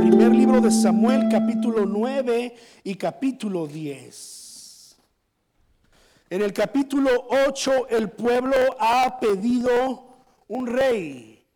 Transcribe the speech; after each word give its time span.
Primer 0.00 0.30
libro 0.30 0.62
de 0.62 0.70
Samuel, 0.70 1.28
capítulo 1.30 1.84
9 1.84 2.54
y 2.84 2.94
capítulo 2.94 3.66
10. 3.66 4.96
En 6.30 6.40
el 6.40 6.54
capítulo 6.54 7.10
8 7.28 7.88
el 7.90 8.10
pueblo 8.10 8.56
ha 8.78 9.20
pedido 9.20 10.24
un 10.48 10.66
rey. 10.66 11.46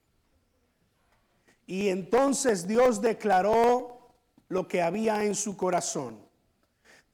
Y 1.66 1.88
entonces 1.88 2.66
Dios 2.68 3.00
declaró 3.00 4.12
lo 4.48 4.68
que 4.68 4.82
había 4.82 5.24
en 5.24 5.34
su 5.34 5.56
corazón. 5.56 6.18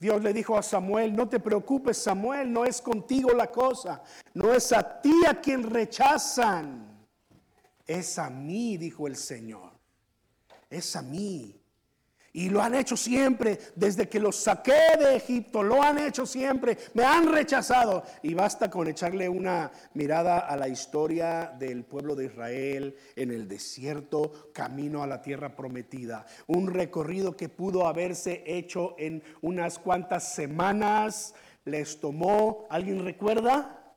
Dios 0.01 0.21
le 0.25 0.33
dijo 0.33 0.59
a 0.59 0.65
Samuel, 0.65 1.15
no 1.15 1.29
te 1.29 1.39
preocupes 1.39 1.97
Samuel, 1.99 2.53
no 2.53 2.65
es 2.65 2.83
contigo 2.83 3.31
la 3.35 3.53
cosa, 3.53 4.03
no 4.35 4.53
es 4.53 4.73
a 4.73 5.01
ti 5.01 5.15
a 5.29 5.41
quien 5.41 5.63
rechazan, 5.63 7.07
es 7.87 8.19
a 8.19 8.29
mí, 8.31 8.77
dijo 8.77 9.07
el 9.07 9.15
Señor, 9.15 9.80
es 10.71 10.97
a 10.97 11.03
mí. 11.03 11.61
Y 12.33 12.49
lo 12.49 12.63
han 12.63 12.77
hecho 12.77 12.97
siempre, 12.97 13.59
desde 13.75 14.09
que 14.09 14.21
los 14.21 14.37
saqué 14.37 14.97
de 15.01 15.17
Egipto, 15.17 15.65
lo 15.65 15.83
han 15.83 15.99
hecho 15.99 16.25
siempre, 16.25 16.79
me 16.95 17.03
han 17.03 17.33
rechazado. 17.33 18.05
Y 18.23 18.35
basta 18.35 18.71
con 18.71 18.87
echarle 18.87 19.29
una 19.29 19.73
mirada 19.95 20.39
a 20.39 20.57
la 20.57 20.69
historia 20.69 21.53
del 21.59 21.85
pueblo 21.85 22.15
de 22.15 22.27
Israel 22.27 22.97
en 23.17 23.33
el 23.33 23.49
desierto, 23.49 24.53
camino 24.55 25.03
a 25.03 25.09
la 25.09 25.21
tierra 25.23 25.57
prometida. 25.57 26.25
Un 26.47 26.73
recorrido 26.73 27.37
que 27.37 27.49
pudo 27.49 27.89
haberse 27.89 28.45
hecho 28.47 28.95
en 28.97 29.25
unas 29.41 29.81
cuantas 29.81 30.33
semanas, 30.33 31.35
les 31.65 31.99
tomó, 31.99 32.69
¿alguien 32.71 33.05
recuerda? 33.05 33.93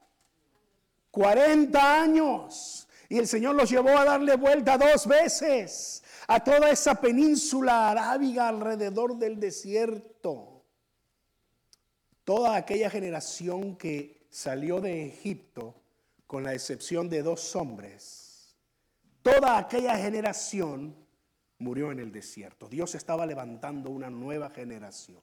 40 1.12 2.02
años. 2.02 2.88
Y 3.10 3.20
el 3.20 3.28
Señor 3.28 3.54
los 3.54 3.70
llevó 3.70 3.96
a 3.96 4.06
darle 4.06 4.36
vuelta 4.38 4.76
dos 4.76 5.06
veces 5.06 6.03
a 6.28 6.44
toda 6.44 6.70
esa 6.70 6.96
península 6.96 7.92
arábiga 7.92 8.48
alrededor 8.48 9.18
del 9.18 9.40
desierto. 9.40 10.64
Toda 12.24 12.56
aquella 12.56 12.90
generación 12.90 13.76
que 13.76 14.28
salió 14.30 14.80
de 14.80 15.08
Egipto, 15.08 15.76
con 16.26 16.44
la 16.44 16.54
excepción 16.54 17.10
de 17.10 17.22
dos 17.22 17.56
hombres, 17.56 18.56
toda 19.22 19.58
aquella 19.58 19.98
generación 19.98 20.96
murió 21.60 21.92
en 21.92 22.00
el 22.00 22.12
desierto. 22.12 22.70
Dios 22.70 22.96
estaba 22.96 23.26
levantando 23.26 23.90
una 23.90 24.10
nueva 24.10 24.50
generación. 24.50 25.22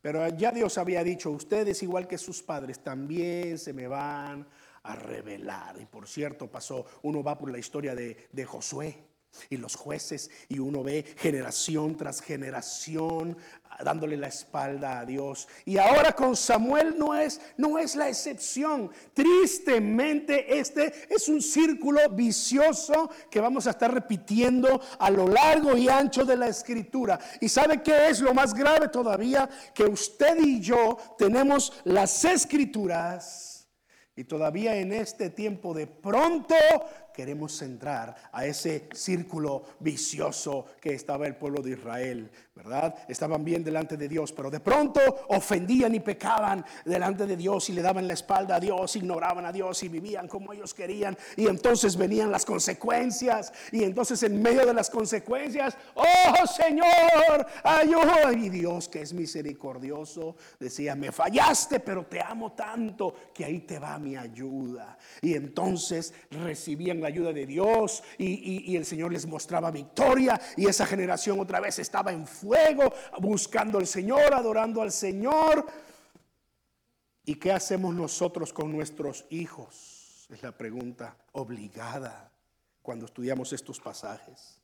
Pero 0.00 0.26
ya 0.28 0.52
Dios 0.52 0.76
había 0.76 1.02
dicho, 1.02 1.30
ustedes 1.30 1.82
igual 1.82 2.06
que 2.06 2.18
sus 2.18 2.42
padres 2.42 2.80
también 2.80 3.58
se 3.58 3.72
me 3.72 3.86
van 3.86 4.46
a 4.82 4.96
revelar. 4.96 5.80
Y 5.80 5.86
por 5.86 6.06
cierto, 6.06 6.50
pasó, 6.50 6.84
uno 7.02 7.22
va 7.22 7.38
por 7.38 7.50
la 7.50 7.58
historia 7.58 7.94
de, 7.94 8.28
de 8.30 8.44
Josué 8.44 9.13
y 9.50 9.56
los 9.56 9.76
jueces 9.76 10.30
y 10.48 10.58
uno 10.58 10.82
ve 10.82 11.04
generación 11.18 11.96
tras 11.96 12.20
generación 12.20 13.36
dándole 13.82 14.16
la 14.16 14.28
espalda 14.28 15.00
a 15.00 15.04
Dios. 15.04 15.48
Y 15.64 15.78
ahora 15.78 16.12
con 16.12 16.36
Samuel 16.36 16.94
no 16.98 17.14
es 17.14 17.40
no 17.56 17.78
es 17.78 17.96
la 17.96 18.08
excepción. 18.08 18.90
Tristemente 19.12 20.58
este 20.58 20.92
es 21.08 21.28
un 21.28 21.42
círculo 21.42 22.08
vicioso 22.10 23.10
que 23.30 23.40
vamos 23.40 23.66
a 23.66 23.70
estar 23.70 23.92
repitiendo 23.92 24.80
a 24.98 25.10
lo 25.10 25.26
largo 25.26 25.76
y 25.76 25.88
ancho 25.88 26.24
de 26.24 26.36
la 26.36 26.48
escritura. 26.48 27.18
Y 27.40 27.48
sabe 27.48 27.82
qué 27.82 28.08
es 28.08 28.20
lo 28.20 28.34
más 28.34 28.54
grave 28.54 28.88
todavía 28.88 29.48
que 29.74 29.84
usted 29.84 30.38
y 30.40 30.60
yo 30.60 30.96
tenemos 31.18 31.72
las 31.84 32.24
escrituras 32.24 33.54
y 34.16 34.24
todavía 34.24 34.76
en 34.76 34.92
este 34.92 35.30
tiempo 35.30 35.74
de 35.74 35.86
pronto 35.86 36.54
queremos 37.14 37.62
entrar 37.62 38.14
a 38.32 38.44
ese 38.44 38.88
círculo 38.92 39.64
vicioso 39.80 40.66
que 40.80 40.94
estaba 40.94 41.26
el 41.26 41.36
pueblo 41.36 41.62
de 41.62 41.70
Israel, 41.70 42.30
¿verdad? 42.54 42.94
Estaban 43.08 43.44
bien 43.44 43.64
delante 43.64 43.96
de 43.96 44.08
Dios, 44.08 44.30
pero 44.30 44.48
de 44.48 44.60
pronto 44.60 45.00
ofendían 45.28 45.92
y 45.96 46.00
pecaban 46.00 46.64
delante 46.84 47.26
de 47.26 47.36
Dios 47.36 47.68
y 47.68 47.72
le 47.72 47.82
daban 47.82 48.06
la 48.06 48.14
espalda 48.14 48.56
a 48.56 48.60
Dios, 48.60 48.94
ignoraban 48.94 49.44
a 49.44 49.50
Dios 49.50 49.82
y 49.82 49.88
vivían 49.88 50.28
como 50.28 50.52
ellos 50.52 50.72
querían. 50.72 51.18
Y 51.36 51.48
entonces 51.48 51.96
venían 51.96 52.30
las 52.30 52.44
consecuencias 52.44 53.52
y 53.72 53.82
entonces 53.82 54.22
en 54.22 54.40
medio 54.40 54.64
de 54.64 54.72
las 54.72 54.88
consecuencias, 54.88 55.76
oh 55.94 56.46
Señor, 56.46 57.44
ayuda. 57.64 58.32
Y 58.32 58.48
Dios 58.50 58.88
que 58.88 59.02
es 59.02 59.12
misericordioso 59.12 60.36
decía, 60.60 60.94
me 60.94 61.10
fallaste, 61.10 61.80
pero 61.80 62.06
te 62.06 62.20
amo 62.20 62.52
tanto 62.52 63.14
que 63.34 63.44
ahí 63.44 63.60
te 63.60 63.80
va 63.80 63.98
mi 63.98 64.16
ayuda. 64.16 64.96
Y 65.20 65.34
entonces 65.34 66.14
recibían 66.30 67.00
la 67.00 67.08
ayuda 67.08 67.32
de 67.32 67.46
Dios 67.46 68.04
y, 68.16 68.76
el 68.76 68.84
Señor 68.84 69.12
les 69.12 69.26
mostraba 69.26 69.70
victoria 69.70 70.40
y 70.56 70.66
esa 70.66 70.86
generación 70.86 71.38
otra 71.40 71.60
vez 71.60 71.78
estaba 71.78 72.12
en 72.12 72.26
buscando 73.20 73.78
al 73.78 73.86
Señor, 73.86 74.34
adorando 74.34 74.82
al 74.82 74.92
Señor. 74.92 75.66
¿Y 77.24 77.36
qué 77.36 77.52
hacemos 77.52 77.94
nosotros 77.94 78.52
con 78.52 78.70
nuestros 78.70 79.24
hijos? 79.30 80.26
Es 80.30 80.42
la 80.42 80.52
pregunta 80.52 81.16
obligada 81.32 82.30
cuando 82.82 83.06
estudiamos 83.06 83.52
estos 83.52 83.80
pasajes. 83.80 84.60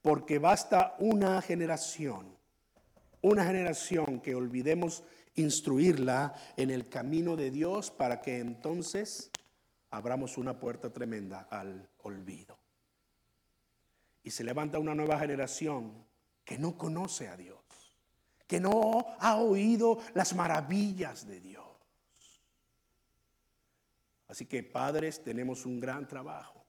Porque 0.00 0.38
basta 0.38 0.94
una 0.98 1.42
generación, 1.42 2.36
una 3.20 3.44
generación 3.44 4.20
que 4.20 4.34
olvidemos 4.34 5.02
instruirla 5.34 6.34
en 6.56 6.70
el 6.70 6.88
camino 6.88 7.36
de 7.36 7.50
Dios 7.50 7.90
para 7.90 8.20
que 8.20 8.38
entonces 8.38 9.30
abramos 9.90 10.38
una 10.38 10.58
puerta 10.58 10.90
tremenda 10.92 11.46
al 11.50 11.88
olvido. 12.02 12.58
Y 14.22 14.30
se 14.30 14.44
levanta 14.44 14.78
una 14.78 14.94
nueva 14.94 15.18
generación 15.18 16.07
que 16.48 16.56
no 16.56 16.78
conoce 16.78 17.28
a 17.28 17.36
Dios, 17.36 17.58
que 18.46 18.58
no 18.58 19.04
ha 19.20 19.36
oído 19.36 19.98
las 20.14 20.34
maravillas 20.34 21.26
de 21.26 21.40
Dios. 21.40 21.66
Así 24.28 24.46
que 24.46 24.62
padres, 24.62 25.22
tenemos 25.22 25.66
un 25.66 25.78
gran 25.78 26.08
trabajo. 26.08 26.64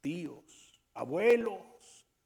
Tíos, 0.00 0.80
abuelos, 0.94 1.60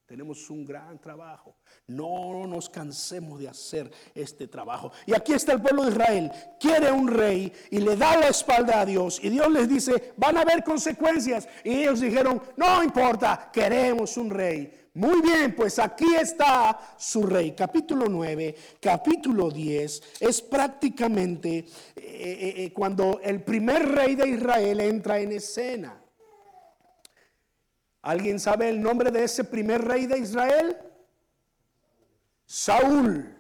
tenemos 0.06 0.49
un 0.49 0.65
gran 0.65 0.99
trabajo. 0.99 1.56
No 1.88 2.47
nos 2.47 2.71
cansemos 2.71 3.38
de 3.38 3.50
hacer 3.50 3.93
este 4.15 4.49
trabajo. 4.49 4.93
Y 5.05 5.15
aquí 5.15 5.34
está 5.34 5.53
el 5.53 5.61
pueblo 5.61 5.84
de 5.84 5.91
Israel. 5.91 6.32
Quiere 6.59 6.91
un 6.91 7.06
rey 7.06 7.53
y 7.71 7.81
le 7.81 7.97
da 7.97 8.16
la 8.16 8.28
espalda 8.28 8.81
a 8.81 8.87
Dios. 8.87 9.21
Y 9.22 9.28
Dios 9.28 9.53
les 9.53 9.69
dice, 9.69 10.15
van 10.16 10.38
a 10.38 10.41
haber 10.41 10.65
consecuencias. 10.65 11.47
Y 11.65 11.82
ellos 11.82 12.00
dijeron, 12.00 12.41
no 12.56 12.82
importa, 12.82 13.50
queremos 13.53 14.16
un 14.16 14.31
rey. 14.31 14.81
Muy 14.94 15.22
bien, 15.22 15.54
pues 15.56 15.78
aquí 15.78 16.14
está 16.16 16.78
su 16.98 17.22
rey. 17.22 17.53
Capítulo 17.53 18.10
9, 18.10 18.54
capítulo 18.78 19.50
10 19.50 20.03
es 20.20 20.42
prácticamente 20.42 21.60
eh, 21.60 21.66
eh, 21.97 22.54
eh, 22.58 22.72
cuando 22.75 23.19
el 23.22 23.42
primer 23.42 23.88
rey 23.88 24.16
de 24.16 24.28
Israel 24.28 24.81
entra 24.81 25.19
en 25.19 25.32
escena. 25.32 25.98
¿Alguien 28.02 28.38
sabe 28.38 28.69
el 28.69 28.82
nombre 28.82 29.10
de 29.10 29.25
ese 29.25 29.44
primer 29.44 29.82
rey 29.82 30.04
de 30.04 30.19
Israel? 30.19 30.76
Saúl, 32.44 33.34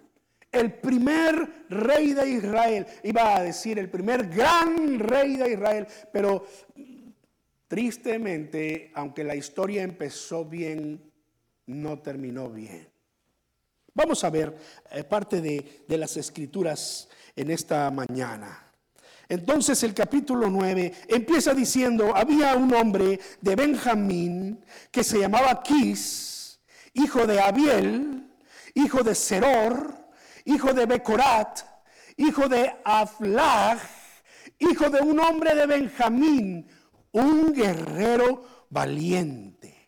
el 0.50 0.72
primer 0.72 1.66
rey 1.68 2.14
de 2.14 2.30
Israel. 2.30 2.86
Iba 3.02 3.36
a 3.36 3.42
decir 3.42 3.78
el 3.78 3.90
primer 3.90 4.26
gran 4.28 4.98
rey 4.98 5.36
de 5.36 5.52
Israel, 5.52 5.86
pero 6.10 6.46
tristemente, 7.68 8.90
aunque 8.94 9.22
la 9.22 9.34
historia 9.34 9.82
empezó 9.82 10.46
bien, 10.46 11.11
no 11.72 11.98
terminó 12.00 12.48
bien. 12.48 12.88
Vamos 13.94 14.24
a 14.24 14.30
ver 14.30 14.56
eh, 14.90 15.04
parte 15.04 15.40
de, 15.40 15.84
de 15.86 15.98
las 15.98 16.16
escrituras 16.16 17.08
en 17.36 17.50
esta 17.50 17.90
mañana. 17.90 18.72
Entonces 19.28 19.82
el 19.82 19.94
capítulo 19.94 20.48
9 20.50 20.92
empieza 21.08 21.54
diciendo, 21.54 22.14
había 22.14 22.54
un 22.54 22.74
hombre 22.74 23.18
de 23.40 23.56
Benjamín 23.56 24.64
que 24.90 25.04
se 25.04 25.20
llamaba 25.20 25.62
Quis, 25.62 26.60
hijo 26.94 27.26
de 27.26 27.40
Abiel, 27.40 28.30
hijo 28.74 29.02
de 29.02 29.14
Seror, 29.14 29.94
hijo 30.44 30.72
de 30.72 30.86
Becorat, 30.86 31.60
hijo 32.16 32.48
de 32.48 32.74
Aflag, 32.84 33.78
hijo 34.58 34.90
de 34.90 35.00
un 35.00 35.20
hombre 35.20 35.54
de 35.54 35.66
Benjamín, 35.66 36.66
un 37.12 37.52
guerrero 37.52 38.66
valiente. 38.70 39.81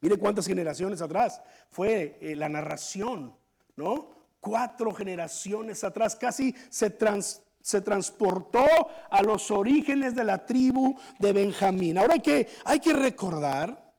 Mire 0.00 0.16
cuántas 0.16 0.46
generaciones 0.46 1.02
atrás 1.02 1.42
fue 1.70 2.18
eh, 2.20 2.36
la 2.36 2.48
narración, 2.48 3.34
¿no? 3.76 4.10
Cuatro 4.40 4.92
generaciones 4.92 5.82
atrás, 5.82 6.14
casi 6.14 6.54
se 6.70 6.90
trans, 6.90 7.42
se 7.60 7.80
transportó 7.80 8.64
a 9.10 9.22
los 9.22 9.50
orígenes 9.50 10.14
de 10.14 10.24
la 10.24 10.46
tribu 10.46 10.96
de 11.18 11.32
Benjamín. 11.32 11.98
Ahora 11.98 12.14
hay 12.14 12.20
que, 12.20 12.48
hay 12.64 12.78
que 12.78 12.92
recordar 12.92 13.92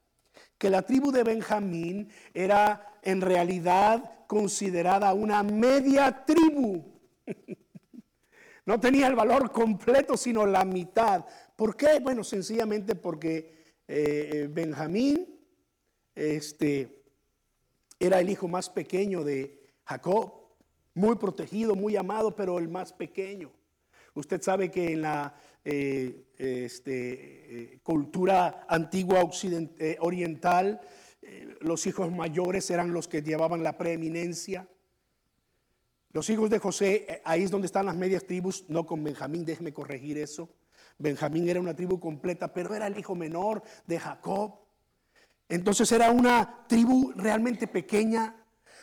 que 0.58 0.70
la 0.70 0.82
tribu 0.84 1.12
de 1.12 1.24
Benjamín 1.24 2.10
era 2.34 2.98
en 3.02 3.20
realidad 3.20 4.26
considerada 4.28 5.14
una 5.14 5.44
media 5.44 6.26
tribu. 6.26 6.84
No 8.66 8.80
tenía 8.80 9.08
el 9.08 9.16
valor 9.16 9.52
completo, 9.52 10.16
sino 10.16 10.46
la 10.46 10.64
mitad. 10.64 11.26
¿Por 11.56 11.76
qué? 11.76 12.00
Bueno, 12.04 12.24
sencillamente 12.24 12.94
porque 12.94 13.82
eh, 13.88 14.48
Benjamín 14.48 15.39
este, 16.16 17.04
era 18.00 18.20
el 18.20 18.30
hijo 18.30 18.48
más 18.48 18.70
pequeño 18.70 19.24
de 19.24 19.60
Jacob, 19.86 20.34
muy 20.94 21.16
protegido, 21.16 21.76
muy 21.76 21.96
amado, 21.96 22.36
pero 22.36 22.60
el 22.60 22.68
más 22.68 22.94
pequeño. 22.94 23.52
Usted 24.14 24.42
sabe 24.42 24.70
que 24.70 24.94
en 24.94 25.02
la 25.02 25.36
eh, 25.64 26.26
este, 26.38 27.74
eh, 27.74 27.80
cultura 27.84 28.66
antigua 28.68 29.20
eh, 29.44 29.98
oriental, 30.00 30.82
los 31.62 31.86
hijos 31.86 32.12
mayores 32.12 32.70
eran 32.72 32.92
los 32.92 33.08
que 33.08 33.22
llevaban 33.22 33.62
la 33.62 33.78
preeminencia. 33.78 34.68
Los 36.12 36.30
hijos 36.30 36.50
de 36.50 36.58
José, 36.58 37.22
ahí 37.24 37.44
es 37.44 37.52
donde 37.52 37.68
están 37.68 37.86
las 37.86 37.96
medias 37.96 38.26
tribus, 38.26 38.66
no 38.68 38.86
con 38.86 39.04
Benjamín, 39.04 39.46
déjeme 39.46 39.72
corregir 39.72 40.18
eso. 40.18 40.50
Benjamín 40.98 41.48
era 41.48 41.60
una 41.60 41.76
tribu 41.76 42.00
completa, 42.00 42.52
pero 42.52 42.74
era 42.74 42.88
el 42.88 42.98
hijo 42.98 43.16
menor 43.16 43.62
de 43.86 44.00
Jacob. 44.00 44.60
Entonces 45.50 45.92
era 45.92 46.12
una 46.12 46.66
tribu 46.68 47.12
realmente 47.16 47.68
pequeña, 47.68 48.36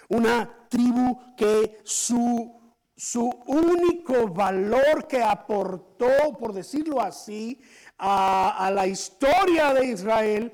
una 0.08 0.68
tribu 0.68 1.34
que 1.36 1.80
su 1.84 2.56
su 2.96 3.28
único 3.46 4.28
valor 4.28 5.06
que 5.06 5.22
aportó, 5.22 6.08
por 6.38 6.54
decirlo 6.54 7.00
así, 7.00 7.60
a, 7.98 8.70
la 8.74 8.86
historia 8.86 9.74
de 9.74 9.86
Israel 9.86 10.52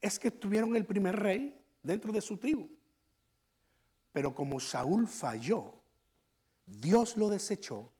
es 0.00 0.18
que 0.18 0.32
tuvieron 0.32 0.74
el 0.74 0.84
primer 0.84 1.16
rey 1.16 1.56
dentro 1.82 2.12
de 2.12 2.20
su 2.20 2.36
tribu. 2.36 2.68
Pero 4.12 4.34
como 4.34 4.58
Saúl 4.58 5.06
falló, 5.06 5.74
Dios 6.66 7.16
lo 7.16 7.28
desechó 7.28 7.92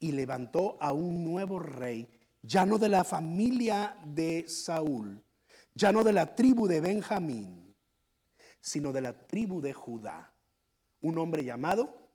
y 0.00 0.12
levantó 0.12 0.76
a 0.80 0.92
un 0.92 1.24
nuevo 1.24 1.60
rey, 1.60 2.08
ya 2.42 2.66
no 2.66 2.78
de 2.78 2.88
la 2.88 3.04
familia 3.04 3.96
de 4.04 4.48
Saúl, 4.48 5.22
ya 5.76 5.92
no 5.92 6.02
de 6.02 6.12
la 6.14 6.34
tribu 6.34 6.66
de 6.66 6.80
Benjamín, 6.80 7.74
sino 8.60 8.92
de 8.92 9.02
la 9.02 9.12
tribu 9.12 9.60
de 9.60 9.74
Judá, 9.74 10.32
un 11.02 11.18
hombre 11.18 11.44
llamado 11.44 12.08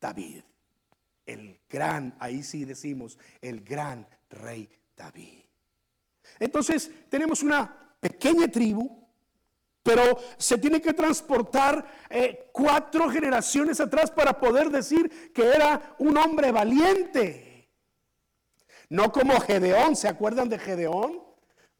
David. 0.00 0.42
El 1.24 1.60
gran, 1.70 2.14
ahí 2.18 2.42
sí 2.42 2.64
decimos, 2.64 3.18
el 3.40 3.62
gran 3.62 4.06
rey 4.28 4.68
David. 4.96 5.44
Entonces 6.40 6.90
tenemos 7.08 7.44
una 7.44 7.94
pequeña 8.00 8.48
tribu, 8.48 9.06
pero 9.84 10.18
se 10.36 10.58
tiene 10.58 10.80
que 10.80 10.92
transportar 10.92 11.86
eh, 12.10 12.50
cuatro 12.52 13.08
generaciones 13.08 13.78
atrás 13.78 14.10
para 14.10 14.40
poder 14.40 14.70
decir 14.70 15.32
que 15.32 15.46
era 15.46 15.94
un 16.00 16.16
hombre 16.16 16.50
valiente. 16.50 17.70
No 18.88 19.12
como 19.12 19.40
Gedeón, 19.40 19.94
¿se 19.94 20.08
acuerdan 20.08 20.48
de 20.48 20.58
Gedeón? 20.58 21.31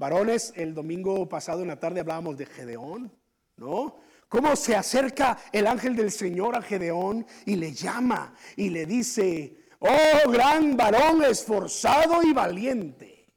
Varones, 0.03 0.53
el 0.57 0.75
domingo 0.75 1.29
pasado 1.29 1.63
en 1.63 1.69
la 1.69 1.79
tarde 1.79 2.01
hablábamos 2.01 2.37
de 2.37 2.45
Gedeón, 2.45 3.13
¿no? 3.57 4.01
cómo 4.29 4.57
se 4.57 4.75
acerca 4.75 5.39
el 5.53 5.65
ángel 5.65 5.95
del 5.95 6.11
Señor 6.11 6.57
a 6.57 6.61
Gedeón 6.61 7.25
y 7.47 7.55
le 7.55 7.73
llama 7.73 8.35
y 8.57 8.71
le 8.71 8.85
dice, 8.85 9.59
oh 9.79 10.29
gran 10.29 10.77
varón 10.77 11.23
esforzado 11.23 12.21
y 12.25 12.33
valiente. 12.33 13.29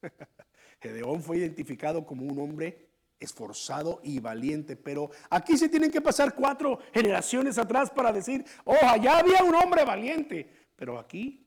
Gedeón 0.80 1.22
fue 1.22 1.36
identificado 1.36 2.06
como 2.06 2.24
un 2.24 2.38
hombre 2.38 2.88
esforzado 3.18 4.00
y 4.02 4.20
valiente, 4.20 4.76
pero 4.76 5.10
aquí 5.28 5.58
se 5.58 5.68
tienen 5.68 5.90
que 5.90 6.00
pasar 6.00 6.34
cuatro 6.34 6.78
generaciones 6.94 7.58
atrás 7.58 7.90
para 7.90 8.10
decir, 8.10 8.42
oh, 8.64 8.74
allá 8.88 9.18
había 9.18 9.44
un 9.44 9.54
hombre 9.54 9.84
valiente, 9.84 10.48
pero 10.76 10.98
aquí, 10.98 11.46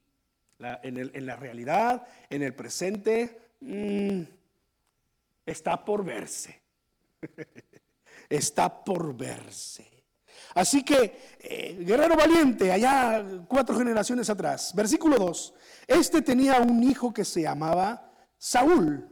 en, 0.60 1.26
la 1.26 1.38
realidad, 1.38 2.06
en 2.30 2.44
el 2.44 2.54
presente, 2.54 3.40
mm, 3.60 4.22
está 5.46 5.84
por 5.84 6.04
verse. 6.04 6.62
está 8.30 8.84
por 8.84 9.16
verse. 9.16 9.94
Así 10.56 10.84
que, 10.84 11.36
eh, 11.40 11.78
guerrero 11.80 12.16
valiente, 12.16 12.72
allá 12.72 13.24
cuatro 13.48 13.78
generaciones 13.78 14.30
atrás, 14.30 14.74
versículo 14.76 15.18
2, 15.18 15.54
este 15.88 16.22
tenía 16.22 16.60
un 16.60 16.84
hijo 16.84 17.14
que 17.14 17.26
se 17.26 17.42
llamaba 17.42 18.12
Saúl. 18.38 19.10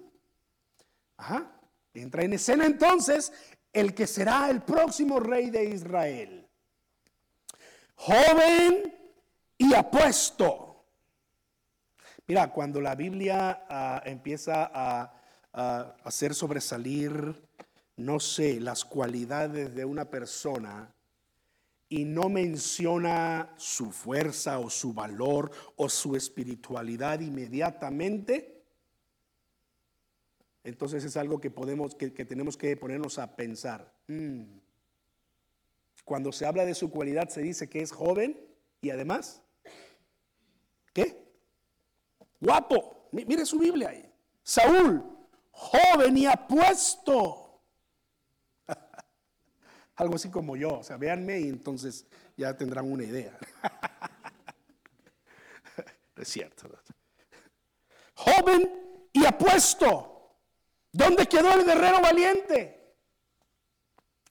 Ajá. 1.17 1.51
Entra 1.93 2.23
en 2.23 2.33
escena 2.33 2.65
entonces 2.65 3.33
el 3.73 3.93
que 3.93 4.07
será 4.07 4.49
el 4.49 4.61
próximo 4.61 5.19
rey 5.19 5.49
de 5.49 5.65
Israel. 5.65 6.47
Joven 7.95 8.97
y 9.57 9.73
apuesto. 9.73 10.85
Mira, 12.27 12.51
cuando 12.51 12.79
la 12.79 12.95
Biblia 12.95 13.65
ah, 13.69 14.01
empieza 14.05 14.71
a 14.73 15.20
hacer 15.53 16.33
sobresalir 16.33 17.35
no 18.01 18.19
sé, 18.19 18.59
las 18.59 18.83
cualidades 18.83 19.75
de 19.75 19.85
una 19.85 20.09
persona 20.09 20.93
y 21.89 22.05
no 22.05 22.29
menciona 22.29 23.53
su 23.57 23.91
fuerza 23.91 24.59
o 24.59 24.69
su 24.69 24.93
valor 24.93 25.51
o 25.75 25.89
su 25.89 26.15
espiritualidad 26.15 27.19
inmediatamente, 27.19 28.63
entonces 30.63 31.03
es 31.03 31.17
algo 31.17 31.41
que 31.41 31.49
podemos, 31.49 31.95
que, 31.95 32.09
tenemos 32.09 32.55
que 32.55 32.77
ponernos 32.77 33.19
a 33.19 33.35
pensar. 33.35 33.93
Mm. 34.07 34.43
Cuando 36.05 36.31
se 36.31 36.45
habla 36.45 36.65
de 36.65 36.75
su 36.75 36.89
cualidad 36.91 37.29
se 37.29 37.41
dice 37.41 37.67
que 37.67 37.81
es 37.81 37.91
joven 37.91 38.39
y 38.81 38.89
además, 38.89 39.41
¿qué? 40.93 41.25
Guapo. 42.39 43.09
Mire 43.11 43.45
su 43.45 43.59
Biblia 43.59 43.89
ahí. 43.89 44.09
Saúl, 44.43 45.10
joven 45.51 46.17
y 46.17 46.25
apuesto 46.25 47.61
algo 49.95 50.15
así 50.15 50.29
como 50.29 50.55
yo. 50.55 50.79
O 50.79 50.83
sea, 50.83 50.97
véanme 50.97 51.39
y 51.39 51.49
entonces 51.49 52.05
ya 52.35 52.55
tendrán 52.55 52.91
una 52.91 53.03
idea. 53.03 53.37
es 56.15 56.27
cierto. 56.27 56.69
Joven 58.15 59.09
y 59.13 59.25
apuesto. 59.25 60.37
¿Dónde 60.91 61.27
quedó 61.27 61.53
el 61.53 61.65
guerrero 61.65 62.01
valiente? 62.01 62.95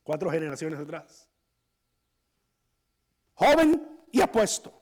Cuatro 0.02 0.30
generaciones 0.30 0.78
atrás. 0.78 1.28
Joven 3.34 4.06
y 4.12 4.20
apuesto. 4.20 4.80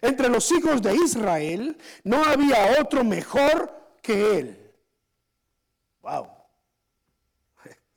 Entre 0.00 0.28
los 0.28 0.50
hijos 0.52 0.82
de 0.82 0.94
Israel 0.94 1.76
no 2.04 2.24
había 2.24 2.80
otro 2.80 3.04
mejor 3.04 3.96
que 4.02 4.38
él. 4.38 4.65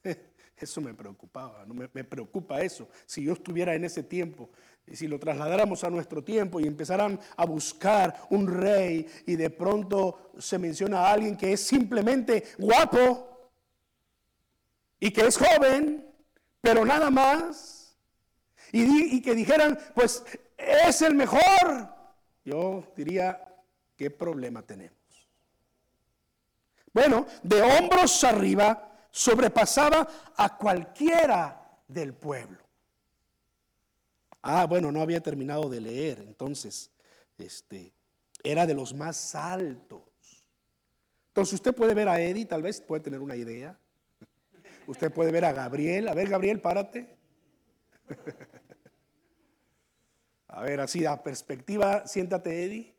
Eso 0.58 0.82
me 0.82 0.94
preocupaba, 0.94 1.66
no 1.66 1.74
me, 1.74 1.88
preocupa 2.04 2.62
eso. 2.62 2.90
Si 3.06 3.24
yo 3.24 3.32
estuviera 3.32 3.74
en 3.76 3.86
ese 3.86 4.04
tiempo, 4.04 4.50
y 4.86 4.96
si 4.96 5.08
lo 5.08 5.18
trasladáramos 5.18 5.86
a 5.86 5.90
nuestro 5.90 6.22
tiempo 6.22 6.60
y 6.60 6.68
empezaran 6.68 7.18
a 7.38 7.46
buscar 7.46 8.24
un 8.30 8.46
rey 8.46 9.08
y 9.26 9.38
de 9.38 9.50
pronto 9.50 10.32
se 10.38 10.58
menciona 10.60 11.00
a 11.00 11.14
alguien 11.14 11.38
que 11.38 11.54
es 11.54 11.62
simplemente 11.62 12.44
guapo 12.58 13.52
y 15.00 15.12
que 15.12 15.28
es 15.28 15.38
joven, 15.38 16.06
pero 16.60 16.84
nada 16.84 17.10
más, 17.10 17.98
y, 18.74 19.16
y 19.16 19.22
que 19.22 19.36
dijeran, 19.36 19.80
pues 19.96 20.26
es 20.58 21.02
el 21.02 21.16
mejor, 21.16 21.40
yo 22.44 22.84
diría, 22.98 23.42
¿qué 23.96 24.12
problema 24.12 24.62
tenemos? 24.62 24.99
Bueno, 26.94 27.26
de 27.44 27.62
hombros 27.62 28.24
arriba 28.24 29.08
sobrepasaba 29.12 30.08
a 30.36 30.58
cualquiera 30.58 31.80
del 31.88 32.14
pueblo. 32.14 32.60
Ah, 34.42 34.66
bueno, 34.66 34.92
no 34.92 35.02
había 35.02 35.22
terminado 35.22 35.70
de 35.70 35.82
leer, 35.82 36.20
entonces, 36.20 36.92
este, 37.38 37.94
era 38.44 38.66
de 38.66 38.74
los 38.74 38.94
más 38.94 39.36
altos. 39.36 40.02
Entonces 41.28 41.54
usted 41.54 41.76
puede 41.76 41.94
ver 41.94 42.08
a 42.08 42.20
Eddie, 42.20 42.46
tal 42.46 42.62
vez 42.62 42.82
puede 42.82 43.02
tener 43.02 43.20
una 43.20 43.36
idea. 43.36 43.78
Usted 44.88 45.12
puede 45.12 45.32
ver 45.32 45.46
a 45.46 45.54
Gabriel. 45.54 46.08
A 46.08 46.14
ver, 46.14 46.30
Gabriel, 46.30 46.60
párate. 46.62 47.16
A 50.52 50.64
ver, 50.64 50.80
así 50.80 51.06
a 51.06 51.22
perspectiva, 51.22 52.08
siéntate, 52.08 52.66
Eddie. 52.66 52.96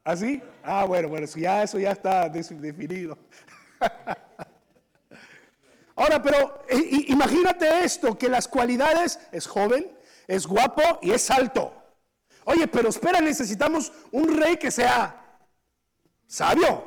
¿Ah, 0.07 0.14
ah, 0.62 0.85
bueno, 0.85 1.09
bueno, 1.09 1.26
si 1.26 1.41
ya 1.41 1.62
eso 1.62 1.79
ya 1.79 1.93
está 1.93 2.29
definido. 2.29 3.17
Ahora, 5.97 6.23
pero 6.23 6.62
imagínate 7.09 7.85
esto, 7.85 8.19
que 8.19 8.29
las 8.29 8.47
cualidades 8.47 9.19
es 9.33 9.47
joven, 9.47 9.91
es 10.26 10.47
guapo 10.47 10.83
y 11.00 11.12
es 11.12 11.31
alto. 11.31 11.73
Oye, 12.45 12.69
pero 12.69 12.91
espera, 12.91 13.21
necesitamos 13.21 13.93
un 14.12 14.37
rey 14.37 14.57
que 14.59 14.71
sea 14.71 15.38
sabio, 16.26 16.85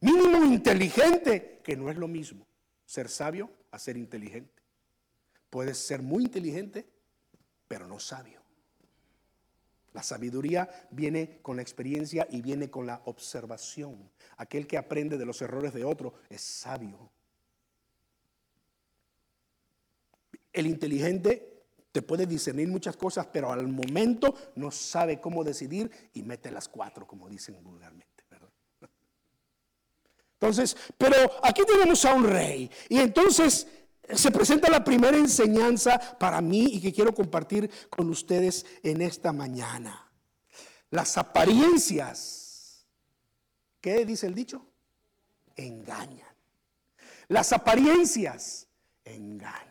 mínimo 0.00 0.44
inteligente, 0.44 1.60
que 1.64 1.76
no 1.76 1.90
es 1.90 1.96
lo 1.96 2.06
mismo 2.06 2.46
ser 2.84 3.08
sabio 3.08 3.50
a 3.70 3.78
ser 3.78 3.96
inteligente. 3.96 4.62
Puedes 5.48 5.78
ser 5.78 6.02
muy 6.02 6.24
inteligente, 6.24 6.86
pero 7.70 7.86
no 7.86 8.00
sabio. 8.00 8.42
La 9.92 10.02
sabiduría 10.02 10.68
viene 10.90 11.38
con 11.40 11.54
la 11.54 11.62
experiencia 11.62 12.26
y 12.28 12.42
viene 12.42 12.68
con 12.68 12.84
la 12.84 13.00
observación. 13.04 14.10
Aquel 14.38 14.66
que 14.66 14.76
aprende 14.76 15.16
de 15.16 15.24
los 15.24 15.40
errores 15.40 15.72
de 15.72 15.84
otro 15.84 16.14
es 16.28 16.40
sabio. 16.40 17.12
El 20.52 20.66
inteligente 20.66 21.62
te 21.92 22.02
puede 22.02 22.26
discernir 22.26 22.66
muchas 22.66 22.96
cosas, 22.96 23.28
pero 23.28 23.52
al 23.52 23.68
momento 23.68 24.34
no 24.56 24.72
sabe 24.72 25.20
cómo 25.20 25.44
decidir 25.44 26.10
y 26.12 26.24
mete 26.24 26.50
las 26.50 26.68
cuatro, 26.68 27.06
como 27.06 27.28
dicen 27.28 27.62
vulgarmente. 27.62 28.24
Entonces, 30.40 30.76
pero 30.98 31.14
aquí 31.44 31.62
tenemos 31.64 32.04
a 32.04 32.14
un 32.14 32.24
rey. 32.24 32.68
Y 32.88 32.98
entonces 32.98 33.68
se 34.14 34.30
presenta 34.30 34.70
la 34.70 34.82
primera 34.82 35.16
enseñanza 35.16 35.98
para 36.18 36.40
mí 36.40 36.66
y 36.72 36.80
que 36.80 36.92
quiero 36.92 37.14
compartir 37.14 37.70
con 37.88 38.08
ustedes 38.08 38.66
en 38.82 39.02
esta 39.02 39.32
mañana. 39.32 40.10
Las 40.90 41.16
apariencias, 41.18 42.86
¿qué 43.80 44.04
dice 44.04 44.26
el 44.26 44.34
dicho? 44.34 44.66
Engañan. 45.56 46.28
Las 47.28 47.52
apariencias 47.52 48.66
engañan. 49.04 49.70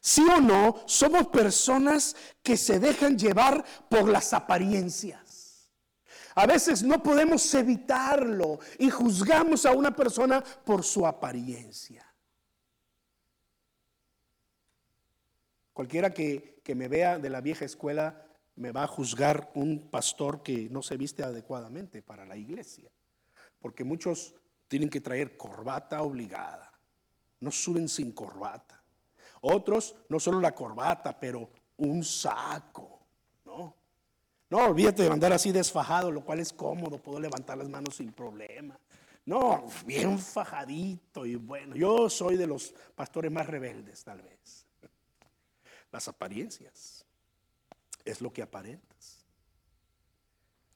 Sí 0.00 0.24
o 0.28 0.40
no, 0.40 0.82
somos 0.86 1.28
personas 1.28 2.14
que 2.42 2.56
se 2.56 2.78
dejan 2.78 3.18
llevar 3.18 3.64
por 3.88 4.08
las 4.08 4.32
apariencias. 4.32 5.70
A 6.34 6.46
veces 6.46 6.82
no 6.82 7.02
podemos 7.02 7.54
evitarlo 7.54 8.58
y 8.78 8.90
juzgamos 8.90 9.64
a 9.64 9.72
una 9.72 9.94
persona 9.94 10.42
por 10.42 10.82
su 10.82 11.06
apariencia. 11.06 12.11
Cualquiera 15.72 16.12
que, 16.12 16.60
me 16.74 16.88
vea 16.88 17.18
de 17.18 17.30
la 17.30 17.40
vieja 17.40 17.64
escuela 17.64 18.26
me 18.56 18.72
va 18.72 18.84
a 18.84 18.88
juzgar 18.88 19.50
un 19.54 19.88
pastor 19.90 20.42
que 20.42 20.68
no 20.70 20.82
se 20.82 20.96
viste 20.96 21.22
adecuadamente 21.22 22.02
para 22.02 22.26
la 22.26 22.36
iglesia. 22.36 22.90
Porque 23.58 23.84
muchos 23.84 24.34
tienen 24.68 24.90
que 24.90 25.00
traer 25.00 25.36
corbata 25.36 26.02
obligada. 26.02 26.72
No 27.40 27.50
suben 27.50 27.88
sin 27.88 28.12
corbata. 28.12 28.82
Otros, 29.40 29.96
no 30.08 30.20
solo 30.20 30.40
la 30.40 30.54
corbata, 30.54 31.18
pero 31.18 31.50
un 31.78 32.04
saco. 32.04 33.00
No, 33.44 33.74
no 34.50 34.58
olvídate 34.66 35.04
de 35.04 35.10
andar 35.10 35.32
así 35.32 35.50
desfajado, 35.50 36.10
lo 36.10 36.24
cual 36.24 36.40
es 36.40 36.52
cómodo, 36.52 37.02
puedo 37.02 37.18
levantar 37.18 37.58
las 37.58 37.68
manos 37.68 37.96
sin 37.96 38.12
problema. 38.12 38.78
No, 39.24 39.66
bien 39.86 40.18
fajadito 40.18 41.24
y 41.24 41.36
bueno, 41.36 41.76
yo 41.76 42.10
soy 42.10 42.36
de 42.36 42.46
los 42.46 42.74
pastores 42.94 43.30
más 43.30 43.46
rebeldes 43.46 44.02
tal 44.02 44.20
vez. 44.20 44.66
Las 45.92 46.08
apariencias 46.08 47.04
es 48.04 48.20
lo 48.20 48.32
que 48.32 48.42
aparentas. 48.42 49.24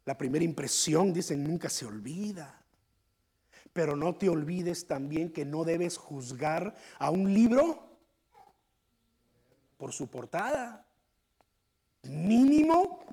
La 0.05 0.17
primera 0.17 0.45
impresión, 0.45 1.13
dicen, 1.13 1.43
nunca 1.43 1.69
se 1.69 1.87
olvida. 1.87 2.63
Pero 3.73 3.97
no 3.97 4.15
te 4.15 4.29
olvides 4.29 4.87
también 4.87 5.33
que 5.33 5.45
no 5.45 5.65
debes 5.65 5.97
juzgar 5.97 6.77
a 6.99 7.11
un 7.11 7.33
libro 7.33 7.99
por 9.77 9.93
su 9.93 10.09
portada. 10.09 10.87
Mínimo, 12.05 13.05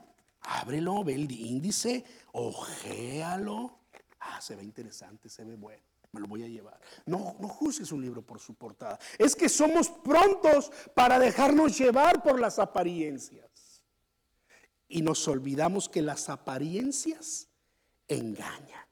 ábrelo, 0.42 1.04
ve 1.04 1.16
el 1.16 1.32
índice, 1.32 2.06
ojéalo. 2.34 3.80
Ah, 4.20 4.40
se 4.40 4.56
ve 4.56 4.64
interesante, 4.64 5.30
se 5.30 5.44
ve 5.44 5.56
bueno 5.56 5.93
me 6.14 6.22
lo 6.22 6.28
voy 6.28 6.44
a 6.44 6.48
llevar. 6.48 6.80
No, 7.06 7.36
no 7.40 7.50
juzgues 7.50 7.92
un 7.92 8.02
libro 8.02 8.22
por 8.22 8.40
su 8.40 8.54
portada. 8.54 9.00
Es 9.18 9.36
que 9.36 9.50
somos 9.50 9.90
prontos 9.90 10.72
para 10.94 11.20
dejarnos 11.20 11.78
llevar 11.78 12.22
por 12.24 12.40
las 12.40 12.60
apariencias. 12.60 13.84
Y 14.88 15.02
nos 15.02 15.28
olvidamos 15.28 15.90
que 15.90 16.04
las 16.04 16.30
apariencias 16.30 17.50
engañan. 18.08 18.86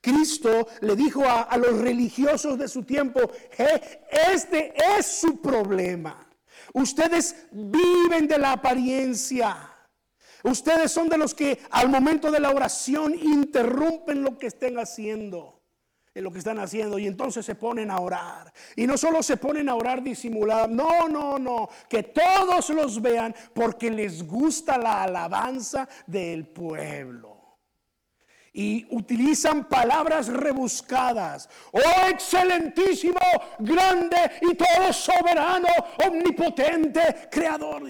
Cristo 0.00 0.66
le 0.80 0.96
dijo 0.96 1.24
a, 1.24 1.42
a 1.42 1.56
los 1.58 1.78
religiosos 1.78 2.58
de 2.58 2.68
su 2.68 2.84
tiempo, 2.84 3.20
este 4.10 4.72
es 4.96 5.06
su 5.06 5.40
problema. 5.40 6.28
Ustedes 6.72 7.46
viven 7.52 8.26
de 8.26 8.38
la 8.38 8.52
apariencia. 8.52 9.71
Ustedes 10.44 10.90
son 10.90 11.08
de 11.08 11.18
los 11.18 11.34
que 11.34 11.60
al 11.70 11.88
momento 11.88 12.30
de 12.30 12.40
la 12.40 12.50
oración 12.50 13.14
interrumpen 13.14 14.22
lo 14.22 14.38
que 14.38 14.48
estén 14.48 14.78
haciendo, 14.78 15.62
en 16.14 16.24
lo 16.24 16.32
que 16.32 16.38
están 16.38 16.58
haciendo, 16.58 16.98
y 16.98 17.06
entonces 17.06 17.46
se 17.46 17.54
ponen 17.54 17.90
a 17.90 17.98
orar. 17.98 18.52
Y 18.76 18.86
no 18.86 18.98
solo 18.98 19.22
se 19.22 19.36
ponen 19.36 19.68
a 19.68 19.74
orar 19.74 20.02
disimulada, 20.02 20.66
no, 20.66 21.08
no, 21.08 21.38
no, 21.38 21.68
que 21.88 22.02
todos 22.02 22.70
los 22.70 23.00
vean 23.00 23.34
porque 23.54 23.90
les 23.90 24.26
gusta 24.26 24.76
la 24.78 25.04
alabanza 25.04 25.88
del 26.06 26.46
pueblo 26.46 27.32
y 28.52 28.86
utilizan 28.90 29.64
palabras 29.64 30.28
rebuscadas. 30.28 31.48
Oh 31.72 32.08
excelentísimo, 32.08 33.18
grande 33.58 34.16
y 34.42 34.54
todo 34.54 34.92
soberano, 34.92 35.68
omnipotente, 36.06 37.28
creador. 37.30 37.82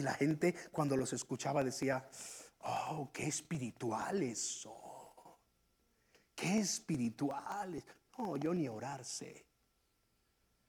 Y 0.00 0.02
la 0.02 0.14
gente 0.14 0.54
cuando 0.72 0.96
los 0.96 1.12
escuchaba 1.12 1.62
decía, 1.62 2.08
oh, 2.60 3.10
qué 3.12 3.26
espirituales 3.26 4.40
son. 4.40 4.72
Qué 6.34 6.58
espirituales. 6.58 7.84
No, 8.16 8.38
yo 8.38 8.54
ni 8.54 8.66
orar 8.66 9.04
sé. 9.04 9.44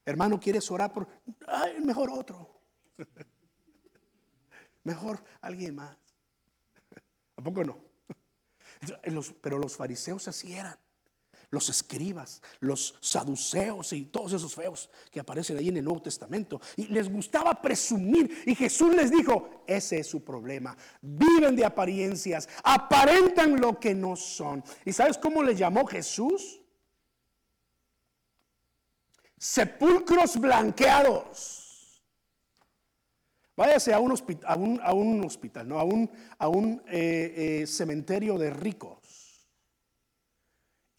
Hermano, 0.04 0.38
¿quieres 0.38 0.70
orar 0.70 0.92
por? 0.92 1.08
Ay, 1.48 1.80
mejor 1.80 2.10
otro. 2.12 2.60
mejor 4.84 5.24
alguien 5.40 5.76
más. 5.76 5.96
¿A 7.38 7.42
poco 7.42 7.64
no? 7.64 7.78
Pero 9.42 9.58
los 9.60 9.78
fariseos 9.78 10.28
así 10.28 10.54
eran 10.54 10.78
los 11.52 11.70
escribas, 11.70 12.42
los 12.62 12.96
saduceos 13.02 13.94
y 13.94 14.06
todos 14.06 14.34
esos 14.34 14.56
feos 14.56 14.90
que 15.12 15.20
aparecen 15.20 15.58
ahí 15.58 15.68
en 15.68 15.78
el 15.78 15.84
Nuevo 15.84 16.02
Testamento. 16.02 16.60
Y 16.78 16.88
les 16.88 17.12
gustaba 17.12 17.62
presumir. 17.62 18.44
Y 18.46 18.56
Jesús 18.56 18.96
les 18.96 19.12
dijo, 19.12 19.64
ese 19.68 20.00
es 20.00 20.08
su 20.08 20.24
problema. 20.24 20.76
Viven 21.02 21.56
de 21.56 21.66
apariencias, 21.66 22.48
aparentan 22.64 23.60
lo 23.60 23.80
que 23.80 23.94
no 23.94 24.16
son. 24.16 24.64
¿Y 24.86 24.94
sabes 24.94 25.18
cómo 25.18 25.44
le 25.44 25.54
llamó 25.54 25.86
Jesús? 25.86 26.62
Sepulcros 29.38 30.40
blanqueados. 30.40 32.02
Váyase 33.58 33.94
a 33.94 34.00
un 34.00 34.14
hospital, 34.14 34.80
a 34.82 34.94
un, 34.94 35.26
hospital, 35.26 35.68
no, 35.68 35.78
a 35.78 35.84
un, 36.48 36.82
eh, 36.88 37.62
eh, 37.62 37.68
cementerio 37.68 38.38
de 38.38 38.50
ricos. 38.52 39.01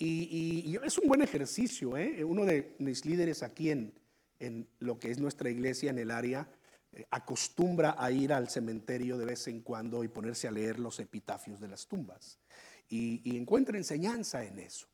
Y, 0.04 0.76
es 0.84 0.98
un 0.98 1.08
buen 1.08 1.22
ejercicio. 1.22 1.96
¿eh? 1.96 2.24
Uno 2.24 2.44
de 2.44 2.74
mis 2.78 3.04
líderes 3.04 3.42
aquí 3.42 3.70
en, 3.70 3.92
en, 4.40 4.68
lo 4.80 4.98
que 4.98 5.10
es 5.10 5.18
nuestra 5.18 5.50
iglesia 5.50 5.90
en 5.90 5.98
el 5.98 6.10
área 6.10 6.48
eh, 6.92 7.06
acostumbra 7.10 7.94
a 7.96 8.10
ir 8.10 8.32
al 8.32 8.48
cementerio 8.48 9.16
de 9.16 9.26
vez 9.26 9.46
en 9.48 9.60
cuando 9.60 10.02
y 10.02 10.08
ponerse 10.08 10.48
a 10.48 10.50
leer 10.50 10.78
los 10.78 10.98
epitafios 10.98 11.60
de 11.60 11.68
las 11.68 11.86
tumbas. 11.86 12.38
y 12.88 13.36
encuentra 13.36 13.78
enseñanza 13.78 14.44
en 14.44 14.58
eso 14.58 14.91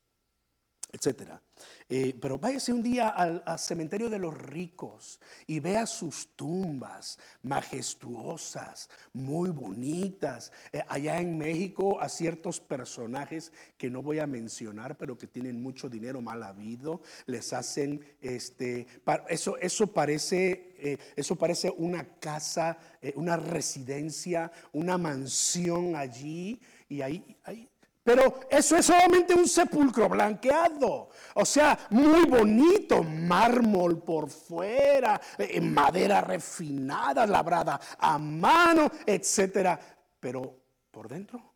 etcétera. 0.91 1.41
Eh, 1.87 2.15
pero 2.19 2.37
váyase 2.37 2.71
un 2.71 2.81
día 2.81 3.09
al, 3.09 3.43
cementerio 3.59 4.09
de 4.09 4.19
los 4.19 4.35
ricos 4.37 5.19
y 5.47 5.59
vea 5.59 5.85
sus 5.85 6.35
tumbas 6.35 7.17
majestuosas, 7.43 8.89
muy 9.13 9.49
bonitas. 9.49 10.51
Eh, 10.71 10.81
allá 10.87 11.19
en 11.19 11.37
México 11.37 11.99
a 11.99 12.09
ciertos 12.09 12.59
personajes 12.59 13.51
que 13.77 13.89
no 13.89 14.01
voy 14.01 14.19
a 14.19 14.27
mencionar, 14.27 14.97
pero 14.97 15.17
que 15.17 15.27
tienen 15.27 15.61
mucho 15.61 15.89
dinero 15.89 16.21
mal 16.21 16.43
habido, 16.43 17.01
les 17.25 17.53
hacen 17.53 18.03
este, 18.21 18.87
eso, 19.27 19.57
eso 19.57 19.87
parece, 19.87 20.75
eh, 20.79 20.97
eso 21.15 21.35
parece 21.35 21.73
una 21.77 22.03
casa, 22.19 22.77
una 23.15 23.37
residencia, 23.37 24.51
una 24.71 24.97
mansión 24.97 25.95
allí 25.95 26.61
y 26.87 27.01
ahí, 27.01 27.37
ahí 27.43 27.69
pero 28.03 28.39
eso 28.49 28.77
es 28.77 28.85
solamente 28.85 29.33
un 29.33 29.47
sepulcro 29.47 30.07
blanqueado. 30.09 31.09
O 31.35 31.45
sea, 31.45 31.77
muy 31.91 32.25
bonito, 32.25 33.03
mármol 33.03 34.01
por 34.01 34.29
fuera, 34.29 35.19
eh, 35.37 35.59
madera 35.61 36.21
refinada, 36.21 37.27
labrada 37.27 37.79
a 37.97 38.17
mano, 38.17 38.89
etcétera. 39.05 39.79
Pero 40.19 40.55
por 40.89 41.07
dentro, 41.07 41.53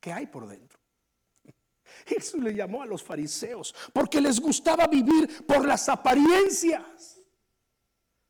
¿qué 0.00 0.12
hay 0.12 0.26
por 0.26 0.46
dentro? 0.46 0.78
Jesús 2.06 2.42
le 2.42 2.54
llamó 2.54 2.82
a 2.82 2.86
los 2.86 3.02
fariseos 3.02 3.74
porque 3.92 4.20
les 4.20 4.40
gustaba 4.40 4.86
vivir 4.88 5.46
por 5.46 5.64
las 5.64 5.88
apariencias. 5.88 7.22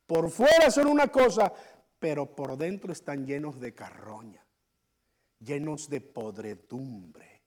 Por 0.07 0.31
fuera 0.31 0.71
son 0.71 0.87
una 0.87 1.09
cosa, 1.09 1.53
pero 1.99 2.35
por 2.35 2.57
dentro 2.57 2.93
están 2.93 3.27
llenos 3.27 3.59
de 3.59 3.75
carroña 3.75 4.48
llenos 5.41 5.89
de 5.89 6.01
podredumbre. 6.01 7.39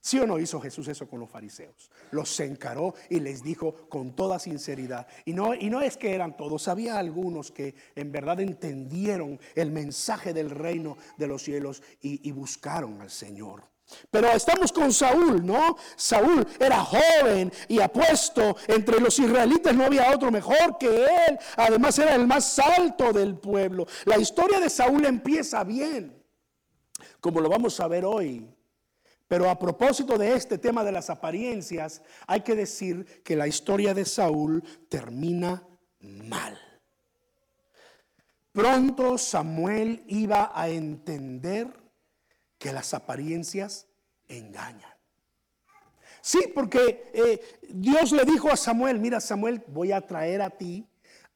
¿Sí 0.00 0.20
o 0.20 0.26
no 0.26 0.38
hizo 0.38 0.60
Jesús 0.60 0.86
eso 0.86 1.08
con 1.08 1.18
los 1.18 1.28
fariseos? 1.28 1.90
Los 2.12 2.38
encaró 2.38 2.94
y 3.10 3.18
les 3.18 3.42
dijo 3.42 3.88
con 3.88 4.14
toda 4.14 4.38
sinceridad. 4.38 5.08
Y 5.24 5.32
no, 5.32 5.52
y 5.52 5.68
no 5.68 5.80
es 5.82 5.96
que 5.96 6.14
eran 6.14 6.36
todos, 6.36 6.68
había 6.68 6.96
algunos 6.96 7.50
que 7.50 7.74
en 7.96 8.12
verdad 8.12 8.38
entendieron 8.38 9.40
el 9.56 9.72
mensaje 9.72 10.32
del 10.32 10.50
reino 10.50 10.96
de 11.16 11.26
los 11.26 11.42
cielos 11.42 11.82
y, 12.00 12.28
y 12.28 12.30
buscaron 12.30 13.00
al 13.00 13.10
Señor. 13.10 13.64
Pero 14.10 14.30
estamos 14.32 14.72
con 14.72 14.92
Saúl, 14.92 15.44
¿no? 15.44 15.76
Saúl 15.96 16.46
era 16.58 16.84
joven 16.84 17.52
y 17.68 17.80
apuesto. 17.80 18.56
Entre 18.66 19.00
los 19.00 19.18
israelitas 19.18 19.74
no 19.74 19.84
había 19.84 20.14
otro 20.14 20.30
mejor 20.30 20.78
que 20.78 21.04
él. 21.04 21.38
Además 21.56 21.98
era 21.98 22.14
el 22.14 22.26
más 22.26 22.58
alto 22.58 23.12
del 23.12 23.36
pueblo. 23.36 23.86
La 24.04 24.18
historia 24.18 24.60
de 24.60 24.70
Saúl 24.70 25.04
empieza 25.04 25.62
bien, 25.64 26.15
como 27.26 27.40
lo 27.40 27.48
vamos 27.48 27.80
a 27.80 27.88
ver 27.88 28.04
hoy. 28.04 28.48
Pero 29.26 29.50
a 29.50 29.58
propósito 29.58 30.16
de 30.16 30.34
este 30.34 30.58
tema 30.58 30.84
de 30.84 30.92
las 30.92 31.10
apariencias, 31.10 32.00
hay 32.24 32.42
que 32.42 32.54
decir 32.54 33.04
que 33.24 33.34
la 33.34 33.48
historia 33.48 33.94
de 33.94 34.04
Saúl 34.04 34.62
termina 34.88 35.66
mal. 35.98 36.56
Pronto 38.52 39.18
Samuel 39.18 40.04
iba 40.06 40.52
a 40.54 40.68
entender 40.68 41.66
que 42.58 42.72
las 42.72 42.94
apariencias 42.94 43.88
engañan. 44.28 44.94
Sí, 46.20 46.52
porque 46.54 47.10
eh, 47.12 47.40
Dios 47.68 48.12
le 48.12 48.24
dijo 48.24 48.52
a 48.52 48.56
Samuel, 48.56 49.00
mira 49.00 49.18
Samuel, 49.18 49.64
voy 49.66 49.90
a 49.90 50.00
traer 50.00 50.42
a 50.42 50.50
ti 50.50 50.86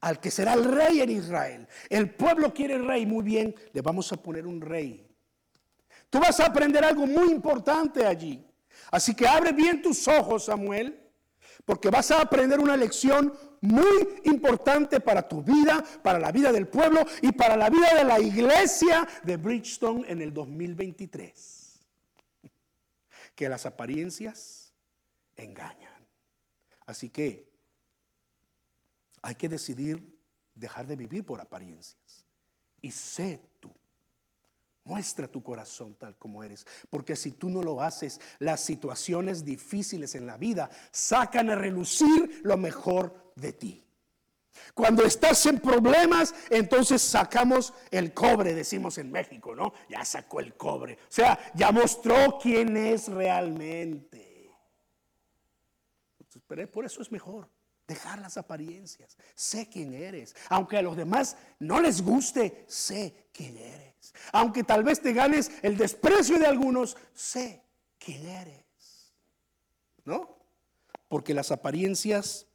al 0.00 0.20
que 0.20 0.30
será 0.30 0.54
el 0.54 0.64
rey 0.64 1.00
en 1.00 1.11
Israel. 1.11 1.66
El 1.88 2.14
pueblo 2.14 2.54
quiere 2.54 2.78
rey, 2.78 3.06
muy 3.06 3.25
bien, 3.25 3.56
le 3.73 3.82
vamos 3.82 4.12
a 4.12 4.23
poner 4.23 4.47
un 4.47 4.61
rey. 4.61 5.10
Tú 6.11 6.19
vas 6.19 6.40
a 6.40 6.47
aprender 6.47 6.85
algo 6.85 7.07
muy 7.07 7.31
importante 7.31 8.05
allí. 8.05 8.45
Así 8.90 9.14
que 9.14 9.26
abre 9.26 9.52
bien 9.52 9.81
tus 9.81 10.09
ojos, 10.09 10.47
Samuel, 10.47 11.00
porque 11.64 11.88
vas 11.88 12.11
a 12.11 12.21
aprender 12.21 12.59
una 12.59 12.76
lección 12.76 13.33
muy 13.61 14.21
importante 14.25 15.00
para 15.00 15.26
tu 15.29 15.43
vida, 15.43 15.85
para 16.02 16.19
la 16.19 16.33
vida 16.33 16.50
del 16.50 16.67
pueblo 16.67 17.05
y 17.23 17.31
para 17.33 17.57
la 17.57 17.71
vida 17.71 17.95
de 17.95 18.05
la 18.05 18.19
iglesia 18.19 19.07
de 19.23 19.37
Bridgestone 19.37 20.11
en 20.11 20.21
el 20.21 20.35
2023. 20.35 21.79
Que 23.37 23.49
las 23.49 23.67
apariencias 23.67 24.75
engañan. 25.37 26.09
Así 26.87 27.09
que 27.09 27.49
hay 29.23 29.35
que 29.37 29.49
decidir 29.49 30.19
dejar 30.55 30.87
de 30.87 30.97
vivir 30.97 31.25
por 31.25 31.40
apariencias 31.40 32.26
y 32.83 32.90
tú 32.90 33.40
Muestra 34.84 35.28
tu 35.28 35.42
corazón 35.42 35.94
tal 35.94 36.16
como 36.16 36.42
eres, 36.42 36.66
porque 36.88 37.14
si 37.14 37.32
tú 37.32 37.50
no 37.50 37.62
lo 37.62 37.82
haces, 37.82 38.20
las 38.38 38.60
situaciones 38.60 39.44
difíciles 39.44 40.14
en 40.14 40.26
la 40.26 40.37
vida 40.37 40.70
sacan 40.90 41.50
a 41.50 41.54
relucir 41.54 42.40
lo 42.42 42.56
mejor 42.56 43.32
de 43.37 43.52
ti. 43.52 43.87
Cuando 44.75 45.04
estás 45.04 45.46
en 45.46 45.60
problemas, 45.60 46.34
entonces 46.49 47.02
sacamos 47.02 47.72
el 47.90 48.12
cobre, 48.12 48.54
decimos 48.54 48.99
en 48.99 49.12
México, 49.12 49.54
¿no? 49.54 49.72
Ya 49.88 50.04
sacó 50.04 50.40
el 50.40 50.54
cobre. 50.54 50.94
O 50.94 51.12
sea, 51.12 51.38
ya 51.54 51.70
mostró 51.70 52.38
quién 52.40 52.76
es 52.76 53.08
realmente. 53.08 54.50
Por 56.72 56.84
eso 56.84 57.00
es 57.00 57.12
mejor 57.12 57.49
dejar 57.90 58.20
las 58.20 58.37
apariencias. 58.37 59.16
Sé 59.35 59.68
quién 59.68 59.92
eres. 59.92 60.37
Aunque 60.49 60.78
a 60.78 60.82
los 60.82 60.97
demás 60.97 61.37
no 61.59 61.80
les 61.80 62.02
guste, 62.02 62.64
sé 62.68 63.26
quién 63.32 63.59
eres. 63.59 64.14
Aunque 64.32 64.62
tal 64.62 64.85
vez 64.85 65.00
te 65.00 65.12
ganes 65.12 65.50
el 65.62 65.76
desprecio 65.76 66.38
de 66.38 66.47
algunos, 66.47 66.97
sé 67.12 67.64
quién 67.99 68.26
eres. 68.26 69.12
¿No? 70.04 70.38
Porque 71.09 71.35
las 71.35 71.50
apariencias 71.50 72.47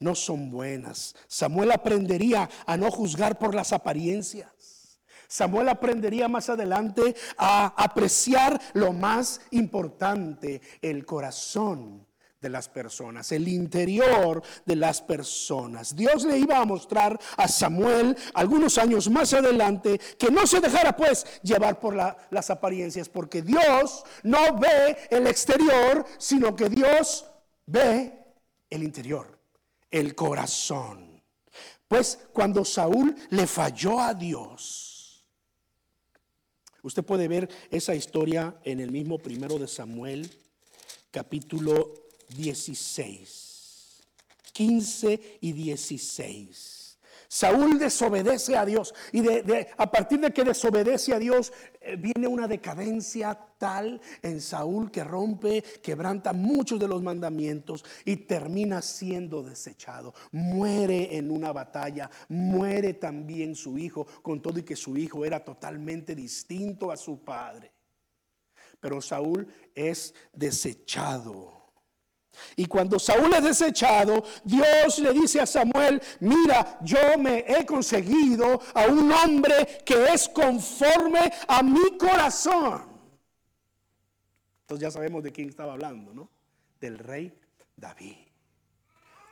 no 0.00 0.16
son 0.16 0.50
buenas. 0.50 1.14
Samuel 1.28 1.70
aprendería 1.70 2.50
a 2.66 2.76
no 2.76 2.90
juzgar 2.90 3.38
por 3.38 3.54
las 3.54 3.72
apariencias. 3.72 4.98
Samuel 5.28 5.68
aprendería 5.68 6.26
más 6.28 6.50
adelante 6.50 7.14
a 7.36 7.66
apreciar 7.82 8.60
lo 8.74 8.92
más 8.92 9.40
importante, 9.50 10.60
el 10.82 11.04
corazón 11.04 12.05
de 12.46 12.50
las 12.50 12.68
personas, 12.68 13.32
el 13.32 13.48
interior 13.48 14.40
de 14.64 14.76
las 14.76 15.02
personas. 15.02 15.96
Dios 15.96 16.24
le 16.24 16.38
iba 16.38 16.58
a 16.58 16.64
mostrar 16.64 17.18
a 17.36 17.48
Samuel 17.48 18.16
algunos 18.34 18.78
años 18.78 19.10
más 19.10 19.32
adelante 19.32 19.98
que 20.16 20.30
no 20.30 20.46
se 20.46 20.60
dejara 20.60 20.96
pues 20.96 21.26
llevar 21.42 21.80
por 21.80 21.96
las 21.96 22.50
apariencias, 22.50 23.08
porque 23.08 23.42
Dios 23.42 24.04
no 24.22 24.56
ve 24.58 24.96
el 25.10 25.26
exterior, 25.26 26.06
sino 26.18 26.54
que 26.54 26.68
Dios 26.68 27.26
ve 27.66 28.16
el 28.70 28.84
interior, 28.84 29.36
el 29.90 30.14
corazón. 30.14 31.20
Pues 31.88 32.28
cuando 32.32 32.64
Saúl 32.64 33.16
le 33.30 33.48
falló 33.48 33.98
a 33.98 34.14
Dios, 34.14 35.26
usted 36.82 37.04
puede 37.04 37.26
ver 37.26 37.48
esa 37.72 37.92
historia 37.92 38.56
en 38.62 38.78
el 38.78 38.92
mismo 38.92 39.18
primero 39.18 39.58
de 39.58 39.66
Samuel, 39.66 40.30
capítulo 41.10 42.05
16. 42.28 43.46
15 44.52 45.38
y 45.40 45.52
16. 45.52 46.86
Saúl 47.28 47.78
desobedece 47.78 48.56
a 48.56 48.64
Dios 48.64 48.94
y 49.12 49.20
de, 49.20 49.68
a 49.76 49.90
partir 49.90 50.20
de 50.20 50.32
que 50.32 50.44
desobedece 50.44 51.12
a 51.12 51.18
Dios 51.18 51.52
eh, 51.80 51.96
viene 51.96 52.26
una 52.26 52.46
decadencia 52.46 53.38
tal 53.58 54.00
en 54.22 54.40
Saúl 54.40 54.90
que 54.90 55.02
rompe, 55.02 55.62
quebranta 55.82 56.32
muchos 56.32 56.78
de 56.78 56.88
los 56.88 57.02
mandamientos 57.02 57.84
y 58.04 58.16
termina 58.16 58.80
siendo 58.80 59.42
desechado. 59.42 60.14
Muere 60.32 61.16
en 61.16 61.30
una 61.30 61.52
batalla, 61.52 62.10
muere 62.28 62.94
también 62.94 63.54
su 63.54 63.76
hijo, 63.76 64.06
con 64.22 64.40
todo 64.40 64.58
y 64.58 64.62
que 64.62 64.76
su 64.76 64.96
hijo 64.96 65.24
era 65.24 65.44
totalmente 65.44 66.14
distinto 66.14 66.90
a 66.90 66.96
su 66.96 67.24
padre. 67.24 67.72
Pero 68.80 69.00
Saúl 69.00 69.46
es 69.74 70.14
desechado. 70.32 71.65
Y 72.56 72.66
cuando 72.66 72.98
Saúl 72.98 73.32
es 73.34 73.44
desechado, 73.44 74.24
Dios 74.44 74.98
le 74.98 75.12
dice 75.12 75.40
a 75.40 75.46
Samuel, 75.46 76.00
mira, 76.20 76.78
yo 76.82 77.18
me 77.18 77.44
he 77.46 77.64
conseguido 77.64 78.60
a 78.74 78.86
un 78.86 79.10
hombre 79.12 79.82
que 79.84 80.06
es 80.12 80.28
conforme 80.28 81.32
a 81.48 81.62
mi 81.62 81.96
corazón. 81.98 82.82
Entonces 84.62 84.82
ya 84.82 84.90
sabemos 84.90 85.22
de 85.22 85.32
quién 85.32 85.48
estaba 85.48 85.74
hablando, 85.74 86.12
¿no? 86.12 86.28
Del 86.80 86.98
rey 86.98 87.32
David 87.76 88.25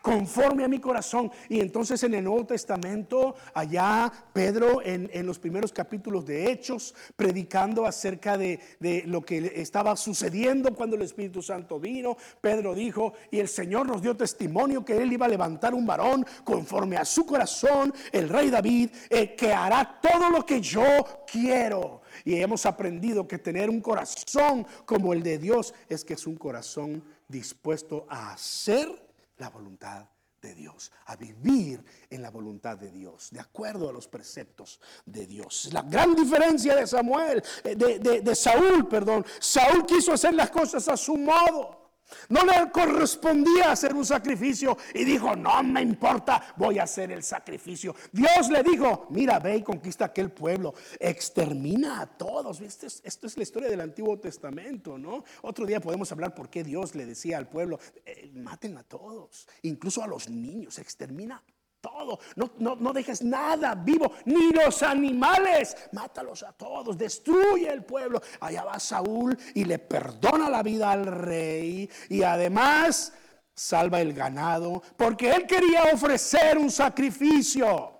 conforme 0.04 0.64
a 0.64 0.68
mi 0.68 0.80
corazón. 0.80 1.32
Y 1.48 1.60
entonces 1.60 2.02
en 2.02 2.12
el 2.12 2.24
Nuevo 2.24 2.44
Testamento, 2.44 3.36
allá 3.54 4.12
Pedro 4.34 4.82
en, 4.84 5.08
los 5.24 5.38
primeros 5.38 5.72
capítulos 5.72 6.26
de 6.26 6.50
Hechos, 6.52 6.94
predicando 7.16 7.86
acerca 7.86 8.36
de, 8.36 8.60
de, 8.78 9.04
lo 9.06 9.22
que 9.24 9.54
estaba 9.56 9.96
sucediendo 9.96 10.74
cuando 10.74 10.96
el 10.96 11.02
Espíritu 11.02 11.40
Santo 11.40 11.80
vino, 11.80 12.18
Pedro 12.42 12.74
dijo, 12.74 13.14
y 13.30 13.38
el 13.38 13.48
Señor 13.48 13.86
nos 13.86 14.02
dio 14.02 14.14
testimonio 14.14 14.84
que 14.84 14.94
él 14.94 15.10
iba 15.10 15.24
a 15.24 15.30
levantar 15.30 15.72
un 15.72 15.86
varón 15.86 16.26
conforme 16.44 16.98
a 16.98 17.06
su 17.06 17.24
corazón, 17.24 17.94
el 18.12 18.28
rey 18.28 18.50
David, 18.50 18.90
eh, 19.08 19.34
que 19.34 19.54
hará 19.54 20.00
todo 20.02 20.28
lo 20.28 20.44
que 20.44 20.60
yo 20.60 20.84
quiero. 21.26 22.02
Y 22.26 22.34
hemos 22.34 22.66
aprendido 22.66 23.26
que 23.26 23.38
tener 23.38 23.70
un 23.70 23.80
corazón 23.80 24.66
como 24.84 25.14
el 25.14 25.22
de 25.22 25.38
Dios 25.38 25.72
es 25.88 26.04
que 26.04 26.12
es 26.12 26.26
un 26.26 26.36
corazón 26.36 27.02
dispuesto 27.26 28.06
a 28.10 28.34
hacer 28.34 29.03
la 29.38 29.50
voluntad 29.50 30.08
de 30.40 30.54
Dios, 30.54 30.92
a 31.06 31.16
vivir 31.16 31.82
en 32.10 32.20
la 32.20 32.30
voluntad 32.30 32.76
de 32.76 32.90
Dios, 32.90 33.30
de 33.30 33.40
acuerdo 33.40 33.88
a 33.88 33.92
los 33.92 34.06
preceptos 34.06 34.78
de 35.06 35.26
Dios. 35.26 35.70
La 35.72 35.82
gran 35.82 36.14
diferencia 36.14 36.76
de 36.76 36.86
Samuel, 36.86 37.42
eh, 37.64 37.74
de, 37.74 37.98
de, 37.98 38.20
de 38.20 38.34
Saúl, 38.34 38.86
perdón, 38.86 39.24
Saúl 39.40 39.86
quiso 39.86 40.12
hacer 40.12 40.34
las 40.34 40.50
cosas 40.50 40.86
a 40.88 40.96
su 40.96 41.16
modo. 41.16 41.83
No 42.28 42.44
le 42.44 42.70
correspondía 42.70 43.72
hacer 43.72 43.94
un 43.94 44.04
sacrificio 44.04 44.76
y 44.92 45.04
dijo, 45.04 45.34
no 45.36 45.62
me 45.62 45.82
importa, 45.82 46.54
voy 46.56 46.78
a 46.78 46.84
hacer 46.84 47.12
el 47.12 47.22
sacrificio. 47.22 47.94
Dios 48.12 48.48
le 48.50 48.62
dijo, 48.62 49.06
mira, 49.10 49.38
ve 49.38 49.56
y 49.56 49.62
conquista 49.62 50.06
aquel 50.06 50.30
pueblo, 50.30 50.74
extermina 50.98 52.00
a 52.00 52.06
todos. 52.06 52.60
Esto 52.60 52.86
es, 52.86 53.00
esto 53.04 53.26
es 53.26 53.36
la 53.36 53.42
historia 53.42 53.68
del 53.68 53.80
Antiguo 53.80 54.18
Testamento, 54.18 54.98
¿no? 54.98 55.24
Otro 55.42 55.66
día 55.66 55.80
podemos 55.80 56.10
hablar 56.12 56.34
por 56.34 56.48
qué 56.48 56.64
Dios 56.64 56.94
le 56.94 57.06
decía 57.06 57.38
al 57.38 57.48
pueblo, 57.48 57.78
eh, 58.04 58.30
maten 58.34 58.78
a 58.78 58.82
todos, 58.82 59.46
incluso 59.62 60.02
a 60.02 60.06
los 60.06 60.28
niños, 60.28 60.78
extermina 60.78 61.42
todo. 61.84 62.18
No, 62.36 62.76
no, 62.80 62.92
dejes 62.94 63.22
nada 63.22 63.74
vivo, 63.74 64.12
ni 64.24 64.50
los 64.52 64.82
animales. 64.82 65.76
Mátalos 65.92 66.42
a 66.42 66.52
todos, 66.52 66.96
destruye 66.96 67.68
el 67.68 67.84
pueblo. 67.84 68.22
Allá 68.40 68.64
va 68.64 68.80
Saúl 68.80 69.36
y 69.54 69.66
le 69.66 69.78
perdona 69.78 70.48
la 70.48 70.62
vida 70.62 70.90
al 70.90 71.04
rey. 71.04 71.90
Y 72.08 72.22
además 72.22 73.12
salva 73.54 74.00
el 74.00 74.14
ganado, 74.14 74.82
porque 74.96 75.30
él 75.30 75.46
quería 75.46 75.84
ofrecer 75.92 76.56
un 76.56 76.70
sacrificio. 76.70 77.90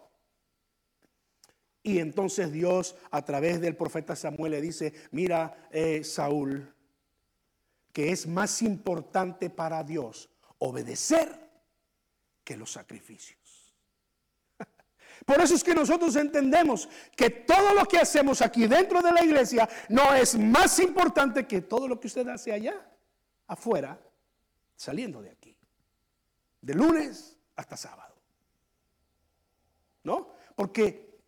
Y 1.82 1.98
entonces 1.98 2.50
Dios 2.50 2.96
a 3.10 3.22
través 3.22 3.60
del 3.60 3.76
profeta 3.76 4.16
Samuel 4.16 4.52
le 4.52 4.62
dice, 4.62 4.94
mira 5.10 5.68
eh, 5.70 6.02
Saúl, 6.02 6.74
que 7.92 8.10
es 8.10 8.26
más 8.26 8.62
importante 8.62 9.50
para 9.50 9.84
Dios 9.84 10.30
obedecer 10.58 11.28
que 12.42 12.56
los 12.56 12.72
sacrificios. 12.72 13.43
Por 15.24 15.40
eso 15.40 15.54
es 15.54 15.64
que 15.64 15.74
nosotros 15.74 16.16
entendemos 16.16 16.88
que 17.16 17.30
todo 17.30 17.74
lo 17.74 17.84
que 17.86 17.98
hacemos 17.98 18.42
aquí 18.42 18.66
dentro 18.66 19.00
de 19.00 19.12
la 19.12 19.24
iglesia 19.24 19.68
no 19.88 20.12
es 20.14 20.36
más 20.36 20.78
importante 20.78 21.46
que 21.46 21.62
todo 21.62 21.88
lo 21.88 21.98
que 21.98 22.08
usted 22.08 22.28
hace 22.28 22.52
allá, 22.52 22.74
afuera, 23.46 24.00
saliendo 24.76 25.22
de 25.22 25.30
aquí. 25.30 25.56
De 26.60 26.74
lunes 26.74 27.38
hasta 27.56 27.76
sábado. 27.76 28.14
¿No? 30.02 30.34
Porque 30.54 31.18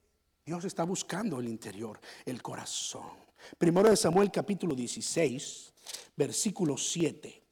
Dios 0.45 0.65
está 0.65 0.85
buscando 0.85 1.41
el 1.41 1.49
interior, 1.49 1.99
el 2.25 2.43
corazón. 2.43 3.27
Primero 3.59 3.89
de 3.89 3.97
Samuel 3.97 4.31
capítulo 4.31 4.75
16, 4.75 5.73
versículo 6.17 6.77
7. 6.77 7.43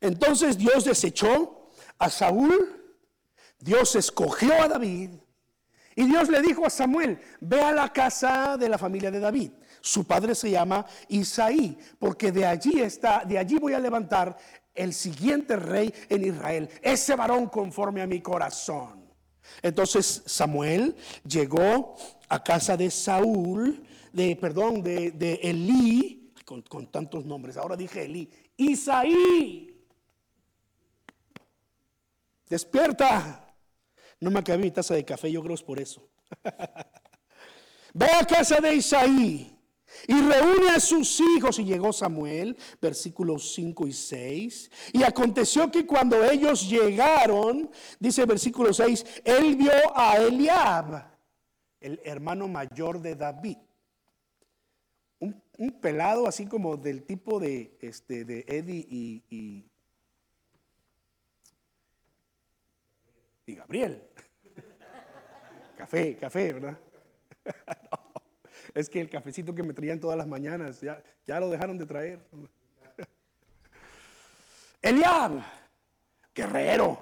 Entonces 0.00 0.56
Dios 0.56 0.84
desechó 0.84 1.68
a 1.98 2.08
Saúl 2.08 2.79
Dios 3.60 3.94
escogió 3.94 4.60
a 4.60 4.68
David 4.68 5.10
y 5.94 6.04
Dios 6.04 6.28
le 6.28 6.40
dijo 6.40 6.64
a 6.64 6.70
Samuel, 6.70 7.20
ve 7.40 7.60
a 7.60 7.72
la 7.72 7.92
casa 7.92 8.56
de 8.56 8.68
la 8.68 8.78
familia 8.78 9.10
de 9.10 9.20
David. 9.20 9.50
Su 9.80 10.06
padre 10.06 10.34
se 10.34 10.50
llama 10.50 10.86
Isaí, 11.08 11.76
porque 11.98 12.32
de 12.32 12.46
allí 12.46 12.80
está, 12.80 13.24
de 13.24 13.38
allí 13.38 13.58
voy 13.58 13.74
a 13.74 13.78
levantar 13.78 14.36
el 14.74 14.94
siguiente 14.94 15.56
rey 15.56 15.92
en 16.08 16.24
Israel, 16.24 16.70
ese 16.80 17.14
varón 17.16 17.48
conforme 17.48 18.00
a 18.00 18.06
mi 18.06 18.20
corazón. 18.20 19.10
Entonces 19.62 20.22
Samuel 20.26 20.96
llegó 21.26 21.96
a 22.28 22.42
casa 22.42 22.76
de 22.76 22.90
Saúl, 22.90 23.84
de, 24.12 24.36
perdón, 24.36 24.82
de, 24.82 25.40
Elí, 25.42 26.32
con, 26.44 26.62
con 26.62 26.86
tantos 26.90 27.24
nombres, 27.26 27.56
ahora 27.56 27.76
dije 27.76 28.04
Elí, 28.04 28.30
Isaí. 28.56 29.66
Despierta, 32.48 33.49
no 34.20 34.30
me 34.30 34.40
acabé 34.40 34.58
mi 34.58 34.70
taza 34.70 34.94
de 34.94 35.04
café, 35.04 35.32
yo 35.32 35.42
creo 35.42 35.54
es 35.54 35.62
por 35.62 35.80
eso. 35.80 36.06
Ve 37.94 38.06
a 38.06 38.24
casa 38.24 38.60
de 38.60 38.74
Isaí 38.74 39.56
y 40.06 40.20
reúne 40.20 40.70
a 40.70 40.80
sus 40.80 41.20
hijos. 41.20 41.58
Y 41.58 41.64
llegó 41.64 41.92
Samuel, 41.92 42.56
versículos 42.80 43.54
5 43.54 43.86
y 43.86 43.92
6. 43.92 44.70
Y 44.92 45.02
aconteció 45.02 45.70
que 45.70 45.86
cuando 45.86 46.22
ellos 46.24 46.68
llegaron, 46.68 47.70
dice 47.98 48.26
versículo 48.26 48.72
6, 48.72 49.22
él 49.24 49.56
vio 49.56 49.72
a 49.94 50.18
Eliab, 50.18 51.04
el 51.80 52.00
hermano 52.04 52.46
mayor 52.46 53.00
de 53.00 53.16
David. 53.16 53.56
Un, 55.18 55.42
pelado 55.80 56.26
así 56.26 56.46
como 56.46 56.78
del 56.78 57.02
tipo 57.02 57.38
de, 57.38 57.76
este, 57.82 58.24
de 58.24 58.46
Eddie 58.48 58.86
y 58.88 59.69
Gabriel. 63.54 64.02
Café, 65.76 66.16
café, 66.16 66.52
¿verdad? 66.52 66.78
es 68.74 68.88
que 68.88 69.00
el 69.00 69.08
cafecito 69.08 69.54
que 69.54 69.62
me 69.62 69.72
traían 69.72 69.98
todas 69.98 70.16
las 70.16 70.26
mañanas, 70.26 70.80
ya, 70.80 71.02
ya 71.26 71.40
lo 71.40 71.48
dejaron 71.48 71.78
de 71.78 71.86
traer. 71.86 72.20
Eliab, 74.82 75.42
guerrero, 76.34 76.98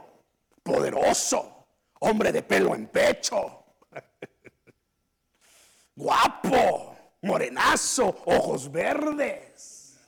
poderoso, 0.63 1.67
hombre 2.01 2.33
de 2.33 2.43
pelo 2.43 2.75
en 2.75 2.87
pecho, 2.87 3.65
guapo, 5.97 6.97
morenazo, 7.23 8.23
ojos 8.27 8.71
verdes. 8.71 9.99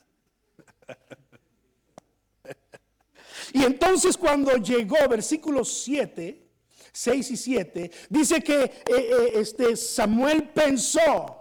Y 3.53 3.63
entonces 3.63 4.17
cuando 4.17 4.55
llegó, 4.57 4.97
versículo 5.09 5.65
7, 5.65 6.49
6 6.91 7.31
y 7.31 7.37
7, 7.37 7.91
dice 8.09 8.41
que 8.41 8.63
eh, 8.63 8.73
eh, 8.87 9.31
este 9.35 9.75
Samuel 9.75 10.49
pensó. 10.49 11.37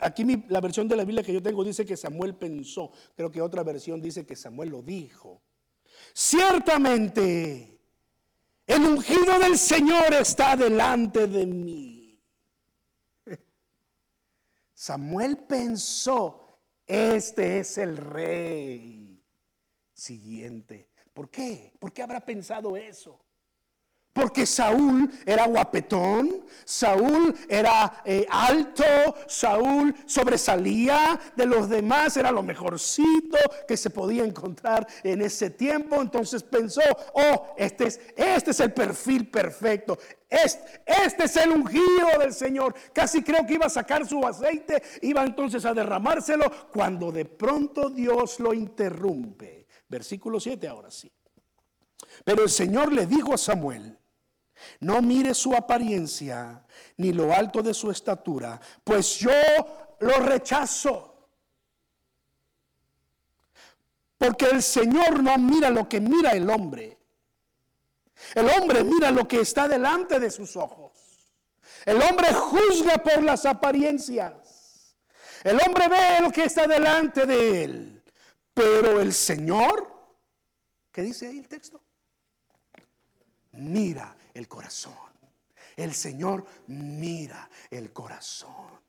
Aquí 0.00 0.24
la 0.48 0.60
versión 0.60 0.88
de 0.88 0.96
la 0.96 1.04
Biblia 1.04 1.22
que 1.22 1.32
yo 1.32 1.42
tengo 1.42 1.64
dice 1.64 1.86
que 1.86 1.96
Samuel 1.96 2.34
pensó. 2.34 2.90
Creo 3.14 3.30
que 3.30 3.40
otra 3.40 3.62
versión 3.62 4.02
dice 4.02 4.26
que 4.26 4.36
Samuel 4.36 4.70
lo 4.70 4.82
dijo. 4.82 5.42
Ciertamente, 6.12 7.78
el 8.66 8.82
ungido 8.82 9.38
del 9.38 9.56
Señor 9.56 10.12
está 10.14 10.56
delante 10.56 11.26
de 11.26 11.46
mí. 11.46 12.20
Samuel 14.74 15.38
pensó, 15.38 16.58
este 16.86 17.60
es 17.60 17.78
el 17.78 17.96
rey 17.96 19.22
siguiente. 19.94 20.90
¿Por 21.16 21.30
qué? 21.30 21.72
¿Por 21.78 21.94
qué 21.94 22.02
habrá 22.02 22.20
pensado 22.20 22.76
eso? 22.76 23.18
Porque 24.12 24.44
Saúl 24.44 25.10
era 25.24 25.46
guapetón, 25.46 26.44
Saúl 26.62 27.34
era 27.48 28.02
eh, 28.04 28.26
alto, 28.28 28.84
Saúl 29.26 29.94
sobresalía 30.04 31.18
de 31.34 31.46
los 31.46 31.70
demás, 31.70 32.18
era 32.18 32.30
lo 32.30 32.42
mejorcito 32.42 33.38
que 33.66 33.78
se 33.78 33.88
podía 33.88 34.24
encontrar 34.24 34.86
en 35.02 35.22
ese 35.22 35.48
tiempo. 35.48 36.02
Entonces 36.02 36.42
pensó, 36.42 36.82
oh, 37.14 37.54
este 37.56 37.86
es, 37.86 38.00
este 38.14 38.50
es 38.50 38.60
el 38.60 38.74
perfil 38.74 39.30
perfecto, 39.30 39.98
este, 40.28 40.82
este 40.84 41.24
es 41.24 41.36
el 41.36 41.50
ungido 41.50 42.18
del 42.18 42.34
Señor. 42.34 42.74
Casi 42.92 43.22
creo 43.22 43.46
que 43.46 43.54
iba 43.54 43.64
a 43.64 43.70
sacar 43.70 44.06
su 44.06 44.22
aceite, 44.26 44.82
iba 45.00 45.24
entonces 45.24 45.64
a 45.64 45.72
derramárselo, 45.72 46.44
cuando 46.70 47.10
de 47.10 47.24
pronto 47.24 47.88
Dios 47.88 48.38
lo 48.38 48.52
interrumpe. 48.52 49.65
Versículo 49.88 50.40
7 50.40 50.66
ahora 50.68 50.90
sí. 50.90 51.10
Pero 52.24 52.42
el 52.42 52.50
Señor 52.50 52.92
le 52.92 53.06
dijo 53.06 53.34
a 53.34 53.38
Samuel, 53.38 53.98
no 54.80 55.02
mire 55.02 55.34
su 55.34 55.54
apariencia 55.54 56.64
ni 56.96 57.12
lo 57.12 57.32
alto 57.32 57.62
de 57.62 57.74
su 57.74 57.90
estatura, 57.90 58.60
pues 58.82 59.18
yo 59.18 59.30
lo 60.00 60.18
rechazo. 60.20 61.12
Porque 64.18 64.46
el 64.46 64.62
Señor 64.62 65.22
no 65.22 65.36
mira 65.36 65.70
lo 65.70 65.88
que 65.88 66.00
mira 66.00 66.30
el 66.30 66.48
hombre. 66.48 66.98
El 68.34 68.48
hombre 68.48 68.82
mira 68.82 69.10
lo 69.10 69.28
que 69.28 69.40
está 69.40 69.68
delante 69.68 70.18
de 70.18 70.30
sus 70.30 70.56
ojos. 70.56 70.92
El 71.84 72.00
hombre 72.02 72.32
juzga 72.32 72.96
por 72.98 73.22
las 73.22 73.44
apariencias. 73.44 74.96
El 75.44 75.60
hombre 75.64 75.88
ve 75.88 76.20
lo 76.22 76.30
que 76.30 76.44
está 76.44 76.66
delante 76.66 77.26
de 77.26 77.64
él. 77.64 77.95
Pero 78.56 79.02
el 79.02 79.12
Señor, 79.12 79.86
¿qué 80.90 81.02
dice 81.02 81.26
ahí 81.26 81.40
el 81.40 81.46
texto? 81.46 81.78
Mira 83.52 84.16
el 84.32 84.48
corazón. 84.48 84.94
El 85.76 85.92
Señor 85.92 86.42
mira 86.66 87.50
el 87.70 87.92
corazón. 87.92 88.80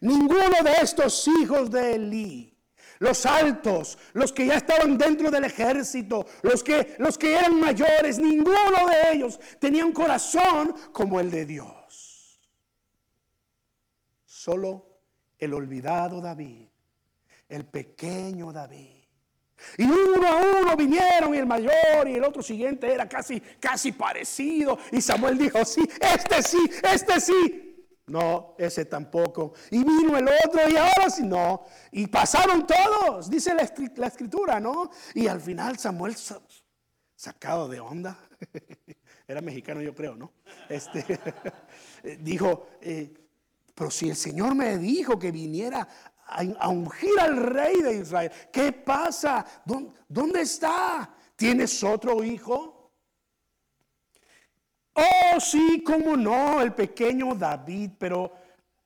Ninguno 0.00 0.64
de 0.64 0.72
estos 0.82 1.28
hijos 1.28 1.70
de 1.70 1.94
Elí, 1.94 2.58
los 2.98 3.24
altos, 3.24 3.96
los 4.14 4.32
que 4.32 4.46
ya 4.46 4.56
estaban 4.56 4.98
dentro 4.98 5.30
del 5.30 5.44
ejército, 5.44 6.26
los 6.42 6.64
que, 6.64 6.96
los 6.98 7.16
que 7.16 7.36
eran 7.36 7.60
mayores, 7.60 8.18
ninguno 8.18 8.88
de 8.90 9.12
ellos 9.12 9.38
tenía 9.60 9.86
un 9.86 9.92
corazón 9.92 10.74
como 10.92 11.20
el 11.20 11.30
de 11.30 11.46
Dios. 11.46 12.40
Solo 14.24 14.88
el 15.38 15.54
olvidado 15.54 16.20
David, 16.20 16.66
el 17.48 17.64
pequeño 17.64 18.52
David 18.52 18.93
y 19.78 19.84
uno 19.84 20.26
a 20.26 20.36
uno 20.36 20.76
vinieron 20.76 21.34
y 21.34 21.38
el 21.38 21.46
mayor 21.46 22.06
y 22.06 22.14
el 22.14 22.24
otro 22.24 22.42
siguiente 22.42 22.92
era 22.92 23.08
casi, 23.08 23.40
casi 23.40 23.92
parecido. 23.92 24.78
Y 24.92 25.00
Samuel 25.00 25.38
dijo, 25.38 25.64
sí, 25.64 25.88
este 26.00 26.42
sí, 26.42 26.70
este 26.82 27.20
sí. 27.20 27.70
No, 28.06 28.54
ese 28.58 28.84
tampoco. 28.84 29.54
Y 29.70 29.82
vino 29.82 30.16
el 30.18 30.28
otro 30.28 30.68
y 30.68 30.76
ahora 30.76 31.08
sí, 31.08 31.22
no. 31.22 31.64
Y 31.90 32.06
pasaron 32.06 32.66
todos, 32.66 33.30
dice 33.30 33.54
la, 33.54 34.06
escritura, 34.06 34.60
¿no? 34.60 34.90
Y 35.14 35.26
al 35.26 35.40
final 35.40 35.78
Samuel 35.78 36.14
sacado 37.16 37.68
de 37.68 37.80
onda, 37.80 38.18
era 39.26 39.40
mexicano 39.40 39.80
yo 39.80 39.94
creo, 39.94 40.16
¿no? 40.16 40.32
Este, 40.68 41.18
dijo, 42.20 42.68
eh, 42.82 43.14
pero 43.74 43.90
si 43.90 44.10
el 44.10 44.16
Señor 44.16 44.54
me 44.54 44.76
dijo 44.76 45.18
que 45.18 45.32
viniera 45.32 45.88
a, 46.26 46.68
ungir 46.68 47.18
al 47.20 47.36
rey 47.36 47.80
de 47.80 47.96
Israel. 47.96 48.32
¿Qué 48.52 48.72
pasa? 48.72 49.44
¿Dónde, 49.64 50.40
está? 50.40 51.14
¿Tienes 51.36 51.82
otro 51.82 52.22
hijo? 52.22 52.92
Oh, 54.94 55.40
sí, 55.40 55.82
cómo 55.84 56.16
no, 56.16 56.62
el 56.62 56.72
pequeño 56.72 57.34
David, 57.34 57.90
pero 57.98 58.32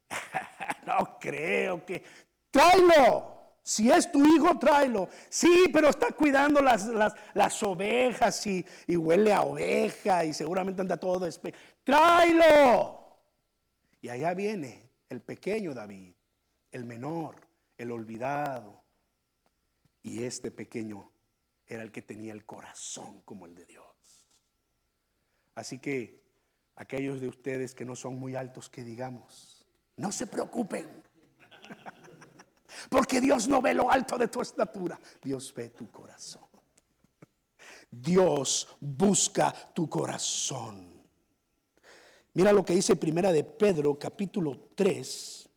no 0.86 1.18
creo 1.20 1.84
que... 1.84 2.02
Tráelo. 2.50 3.36
Si 3.62 3.90
es 3.90 4.10
tu 4.10 4.24
hijo, 4.24 4.58
tráelo. 4.58 5.10
Sí, 5.28 5.66
pero 5.70 5.90
está 5.90 6.10
cuidando 6.12 6.62
las, 6.62 6.86
las, 7.34 7.62
ovejas 7.62 8.46
y, 8.46 8.64
y, 8.86 8.96
huele 8.96 9.34
a 9.34 9.42
oveja 9.42 10.24
y 10.24 10.32
seguramente 10.32 10.80
anda 10.80 10.96
todo 10.96 11.26
despe... 11.26 11.52
Tráelo. 11.84 13.18
Y 14.00 14.08
allá 14.08 14.32
viene 14.32 14.90
el 15.10 15.20
pequeño 15.20 15.74
David 15.74 16.17
el 16.72 16.84
menor, 16.84 17.36
el 17.76 17.90
olvidado. 17.92 18.82
Y 20.02 20.22
este 20.22 20.50
pequeño 20.50 21.10
era 21.66 21.82
el 21.82 21.92
que 21.92 22.02
tenía 22.02 22.32
el 22.32 22.44
corazón 22.44 23.20
como 23.22 23.46
el 23.46 23.54
de 23.54 23.66
Dios. 23.66 23.86
Así 25.54 25.78
que 25.78 26.22
aquellos 26.76 27.20
de 27.20 27.28
ustedes 27.28 27.74
que 27.74 27.84
no 27.84 27.96
son 27.96 28.18
muy 28.18 28.36
altos, 28.36 28.70
que 28.70 28.84
digamos, 28.84 29.66
no 29.96 30.12
se 30.12 30.26
preocupen. 30.26 31.02
Porque 32.88 33.20
Dios 33.20 33.48
no 33.48 33.60
ve 33.60 33.74
lo 33.74 33.90
alto 33.90 34.16
de 34.16 34.28
tu 34.28 34.40
estatura, 34.40 34.98
Dios 35.22 35.52
ve 35.54 35.70
tu 35.70 35.90
corazón. 35.90 36.44
Dios 37.90 38.76
busca 38.80 39.52
tu 39.74 39.88
corazón. 39.88 41.02
Mira 42.34 42.52
lo 42.52 42.64
que 42.64 42.74
dice 42.74 42.96
Primera 42.96 43.32
de 43.32 43.42
Pedro, 43.42 43.98
capítulo 43.98 44.68
3. 44.74 45.47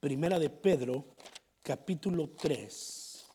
Primera 0.00 0.38
de 0.38 0.48
Pedro, 0.48 1.16
capítulo 1.60 2.30
3. 2.30 3.26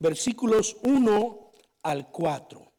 Versículos 0.00 0.76
1 0.82 1.52
al 1.82 2.10
4. 2.10 2.72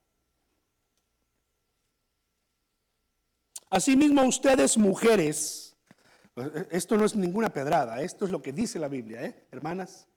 Asimismo 3.70 4.24
ustedes 4.24 4.78
mujeres, 4.78 5.76
esto 6.70 6.98
no 6.98 7.06
es 7.06 7.16
ninguna 7.16 7.52
pedrada, 7.52 8.02
esto 8.02 8.26
es 8.26 8.32
lo 8.32 8.42
que 8.42 8.52
dice 8.52 8.78
la 8.80 8.90
Biblia, 8.90 9.24
¿eh, 9.24 9.48
hermanas. 9.50 10.10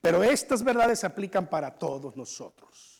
Pero 0.00 0.24
estas 0.24 0.64
verdades 0.64 0.98
se 0.98 1.06
aplican 1.06 1.48
para 1.48 1.78
todos 1.78 2.16
nosotros. 2.16 2.91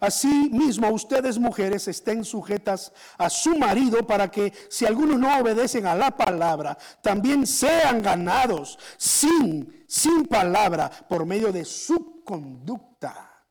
Asimismo, 0.00 0.90
ustedes 0.90 1.38
mujeres 1.38 1.88
estén 1.88 2.24
sujetas 2.24 2.92
a 3.16 3.28
su 3.28 3.56
marido 3.58 4.06
para 4.06 4.30
que 4.30 4.52
si 4.68 4.86
algunos 4.86 5.18
no 5.18 5.38
obedecen 5.38 5.86
a 5.86 5.94
la 5.94 6.16
palabra, 6.16 6.78
también 7.02 7.46
sean 7.46 8.00
ganados 8.00 8.78
sin, 8.96 9.84
sin 9.88 10.26
palabra 10.26 10.90
por 11.08 11.26
medio 11.26 11.52
de 11.52 11.64
su 11.64 12.22
conducta. 12.24 13.44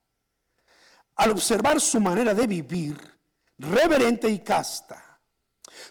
Al 1.15 1.31
observar 1.31 1.81
su 1.81 1.99
manera 1.99 2.33
de 2.33 2.47
vivir, 2.47 2.97
reverente 3.57 4.29
y 4.29 4.39
casta, 4.39 5.19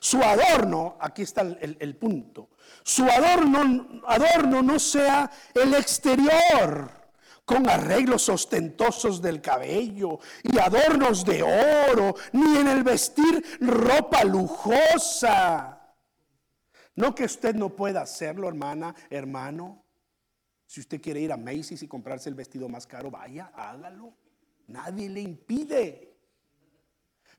su 0.00 0.22
adorno, 0.22 0.96
aquí 1.00 1.22
está 1.22 1.42
el, 1.42 1.76
el 1.78 1.96
punto, 1.96 2.50
su 2.82 3.04
adorno, 3.04 4.02
adorno 4.06 4.62
no 4.62 4.78
sea 4.78 5.30
el 5.54 5.74
exterior 5.74 6.95
con 7.46 7.68
arreglos 7.70 8.28
ostentosos 8.28 9.22
del 9.22 9.40
cabello 9.40 10.18
y 10.42 10.58
adornos 10.58 11.24
de 11.24 11.42
oro, 11.44 12.16
ni 12.32 12.58
en 12.58 12.66
el 12.66 12.82
vestir 12.82 13.42
ropa 13.60 14.24
lujosa. 14.24 15.80
No 16.96 17.14
que 17.14 17.24
usted 17.24 17.54
no 17.54 17.70
pueda 17.70 18.02
hacerlo, 18.02 18.48
hermana, 18.48 18.94
hermano. 19.08 19.84
Si 20.66 20.80
usted 20.80 21.00
quiere 21.00 21.20
ir 21.20 21.30
a 21.30 21.36
Macy's 21.36 21.84
y 21.84 21.88
comprarse 21.88 22.28
el 22.28 22.34
vestido 22.34 22.68
más 22.68 22.84
caro, 22.84 23.12
vaya, 23.12 23.52
hágalo. 23.54 24.12
Nadie 24.66 25.08
le 25.08 25.20
impide. 25.20 26.16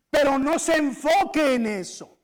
Pero 0.09 0.39
no 0.39 0.57
se 0.57 0.77
enfoque 0.77 1.55
en 1.55 1.67
eso. 1.67 2.17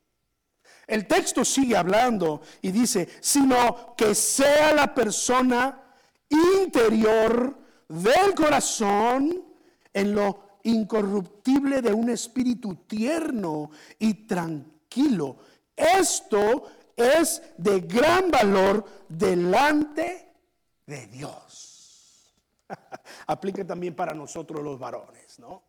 El 0.88 1.06
texto 1.06 1.44
sigue 1.44 1.76
hablando 1.76 2.42
y 2.62 2.72
dice, 2.72 3.10
sino 3.20 3.94
que 3.98 4.16
sea 4.16 4.74
la 4.74 4.94
persona 4.94 5.82
interior 6.30 7.63
del 7.88 8.34
corazón 8.36 9.44
en 9.94 10.16
lo 10.16 10.60
incorruptible 10.64 11.82
de 11.82 11.94
un 11.94 12.10
espíritu 12.10 12.76
tierno 12.88 13.72
y 14.00 14.26
tranquilo. 14.26 15.38
Esto 15.76 16.64
es 16.96 17.42
de 17.58 17.82
gran 17.82 18.32
valor 18.32 18.86
delante 19.08 20.32
de 20.86 21.08
Dios. 21.08 22.34
Aplique 23.28 23.66
también 23.66 23.96
para 23.96 24.14
nosotros 24.14 24.64
los 24.64 24.80
varones, 24.80 25.40
¿no? 25.40 25.64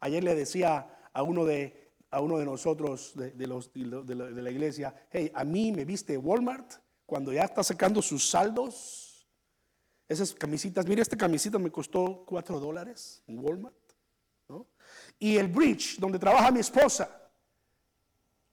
Ayer 0.00 0.24
le 0.24 0.34
decía 0.34 1.08
a 1.12 1.22
uno 1.22 1.44
de, 1.44 1.92
a 2.10 2.20
uno 2.20 2.38
de 2.38 2.44
nosotros 2.44 3.12
de, 3.14 3.46
la, 3.46 4.24
de 4.26 4.42
la 4.42 4.50
iglesia, 4.50 4.94
hey, 5.10 5.30
a 5.34 5.44
mí 5.44 5.70
me 5.70 5.84
viste 5.84 6.18
Walmart 6.18 6.74
cuando 7.06 7.32
ya 7.32 7.44
está 7.44 7.62
sacando 7.62 8.02
sus 8.02 8.28
saldos 8.28 9.11
esas 10.08 10.34
camisitas, 10.34 10.86
mire, 10.86 11.02
esta 11.02 11.16
camisita 11.16 11.58
me 11.58 11.70
costó 11.70 12.24
4 12.26 12.60
dólares 12.60 13.22
en 13.26 13.38
Walmart. 13.38 13.74
Y 15.18 15.36
el 15.36 15.48
bridge, 15.48 15.98
donde 15.98 16.18
trabaja 16.18 16.50
mi 16.50 16.60
esposa. 16.60 17.22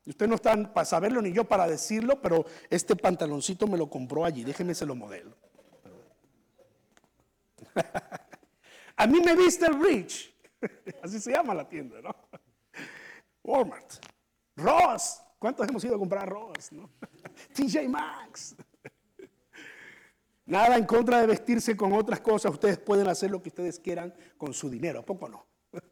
Usted 0.05 0.27
no 0.27 0.35
está 0.35 0.55
para 0.73 0.85
saberlo 0.85 1.21
ni 1.21 1.33
yo 1.33 1.43
para 1.43 1.67
decirlo, 1.67 2.21
pero 2.21 2.45
este 2.69 2.95
pantaloncito 2.95 3.67
me 3.67 3.77
lo 3.77 3.89
compró 3.89 4.25
allí. 4.25 4.43
Déjeme 4.43 4.73
se 4.73 4.85
lo 4.85 4.95
modelo. 4.95 5.35
A 8.95 9.07
mí 9.07 9.19
me 9.21 9.35
viste 9.35 9.65
el 9.65 9.75
bridge. 9.75 10.35
Así 11.03 11.19
se 11.19 11.31
llama 11.31 11.53
la 11.53 11.67
tienda, 11.67 12.01
¿no? 12.01 12.15
Walmart. 13.43 13.93
Ross. 14.55 15.21
¿Cuántos 15.37 15.67
hemos 15.67 15.83
ido 15.83 15.95
a 15.95 15.99
comprar 15.99 16.27
Ross? 16.27 16.69
TJ 17.53 17.87
Maxx. 17.87 18.55
Nada 20.49 20.77
en 20.77 20.85
contra 20.85 21.21
de 21.21 21.27
vestirse 21.27 21.77
con 21.77 21.93
otras 21.93 22.21
cosas. 22.21 22.51
Ustedes 22.51 22.79
pueden 22.79 23.07
hacer 23.07 23.29
lo 23.29 23.41
que 23.41 23.49
ustedes 23.49 23.79
quieran 23.79 24.11
con 24.35 24.51
su 24.51 24.67
dinero. 24.67 25.01
¿A 25.01 25.05
poco 25.05 25.29
no? 25.29 25.45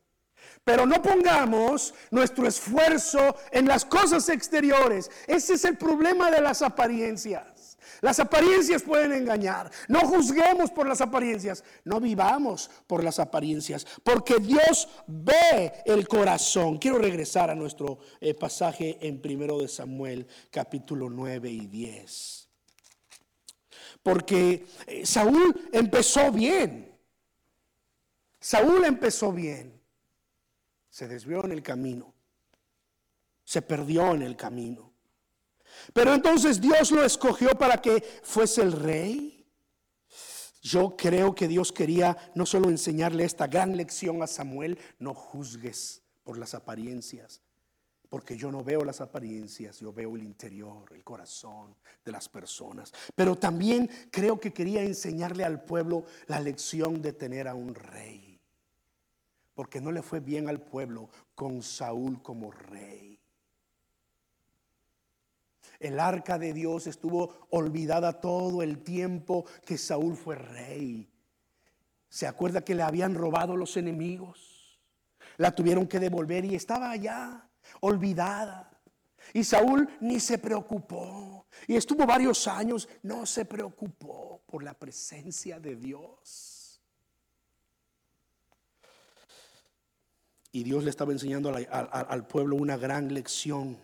Pero 0.63 0.87
no 0.87 0.99
pongamos 0.99 1.93
nuestro 2.09 2.47
esfuerzo 2.47 3.35
en 3.51 3.67
las 3.67 3.85
cosas 3.85 4.27
exteriores. 4.29 5.11
Ese 5.27 5.53
es 5.53 5.63
el 5.63 5.77
problema 5.77 6.31
de 6.31 6.41
las 6.41 6.63
apariencias. 6.63 7.77
Las 8.01 8.19
apariencias 8.19 8.81
pueden 8.81 9.13
engañar. 9.13 9.69
No 9.87 9.99
juzguemos 9.99 10.71
por 10.71 10.87
las 10.87 11.01
apariencias. 11.01 11.63
No 11.83 11.99
vivamos 11.99 12.71
por 12.87 13.03
las 13.03 13.19
apariencias. 13.19 13.85
Porque 14.03 14.37
Dios 14.39 14.89
ve 15.05 15.83
el 15.85 16.07
corazón. 16.07 16.79
Quiero 16.79 16.97
regresar 16.97 17.51
a 17.51 17.55
nuestro 17.55 17.99
eh, 18.19 18.33
pasaje 18.33 18.97
en 19.01 19.21
primero 19.21 19.59
de 19.59 19.67
Samuel, 19.67 20.25
capítulo 20.49 21.11
9 21.11 21.47
y 21.47 21.67
10 21.67 22.46
porque 24.07 24.65
eh, 24.85 25.05
Saúl 25.05 25.69
empezó 25.73 26.31
bien. 26.31 26.97
Saúl 28.39 28.85
empezó 28.85 29.33
bien. 29.33 29.81
Se 30.89 31.09
desvió 31.09 31.43
en 31.43 31.51
el 31.51 31.61
camino. 31.61 32.13
Se 33.43 33.61
perdió 33.61 34.15
en 34.15 34.21
el 34.21 34.37
camino. 34.37 34.93
Pero 35.91 36.13
entonces 36.13 36.61
Dios 36.61 36.91
lo 36.91 37.03
escogió 37.03 37.49
para 37.57 37.81
que 37.81 38.01
fuese 38.23 38.61
el 38.61 38.71
rey. 38.71 39.45
Yo 40.61 40.95
creo 40.95 41.35
que 41.35 41.49
Dios 41.49 41.73
quería 41.73 42.15
no 42.33 42.45
solo 42.45 42.69
enseñarle 42.69 43.25
esta 43.25 43.47
gran 43.47 43.75
lección 43.75 44.23
a 44.23 44.27
Samuel, 44.27 44.79
no 44.99 45.13
juzgues 45.13 46.01
por 46.23 46.37
las 46.37 46.53
apariencias, 46.53 47.41
porque 48.09 48.37
yo 48.37 48.51
no 48.51 48.63
veo 48.63 48.83
las 48.83 49.01
apariencias, 49.01 49.79
yo 49.79 49.91
veo 49.91 50.15
el 50.15 50.23
interior, 50.23 50.85
el 50.93 51.03
corazón 51.03 51.75
de 52.03 52.11
las 52.11 52.29
personas. 52.29 52.93
Pero 53.15 53.35
también 53.35 53.89
creo 54.11 54.39
que 54.39 54.53
quería 54.53 54.81
enseñarle 54.83 55.43
al 55.43 55.63
pueblo 55.63 56.05
la 56.27 56.39
lección 56.39 57.01
de 57.01 57.13
tener 57.13 57.47
a 57.47 57.55
un 57.55 57.75
rey. 57.75 58.39
Porque 59.53 59.81
no 59.81 59.91
le 59.91 60.01
fue 60.01 60.19
bien 60.19 60.47
al 60.47 60.61
pueblo 60.61 61.09
con 61.35 61.61
Saúl 61.61 62.21
como 62.21 62.51
rey. 62.51 63.19
El 65.79 65.99
arca 65.99 66.39
de 66.39 66.53
Dios 66.53 66.87
estuvo 66.87 67.47
olvidada 67.49 68.19
todo 68.21 68.63
el 68.63 68.83
tiempo 68.83 69.45
que 69.65 69.77
Saúl 69.77 70.15
fue 70.15 70.35
rey. 70.35 71.11
¿Se 72.09 72.25
acuerda 72.25 72.61
que 72.63 72.73
le 72.73 72.83
habían 72.83 73.15
robado 73.15 73.55
los 73.55 73.77
enemigos? 73.77 74.79
La 75.37 75.53
tuvieron 75.53 75.87
que 75.87 75.99
devolver 75.99 76.45
y 76.45 76.55
estaba 76.55 76.89
allá 76.89 77.46
olvidada. 77.81 78.69
Y 79.33 79.43
Saúl 79.43 79.87
ni 79.99 80.19
se 80.19 80.37
preocupó. 80.37 81.45
Y 81.67 81.75
estuvo 81.75 82.05
varios 82.05 82.47
años, 82.47 82.87
no 83.03 83.25
se 83.25 83.45
preocupó 83.45 84.41
por 84.45 84.63
la 84.63 84.73
presencia 84.73 85.59
de 85.59 85.75
Dios. 85.75 86.81
Y 90.51 90.63
Dios 90.63 90.83
le 90.83 90.89
estaba 90.89 91.11
enseñando 91.11 91.53
al, 91.53 92.27
pueblo 92.27 92.55
una 92.55 92.77
gran 92.77 93.13
lección. 93.13 93.77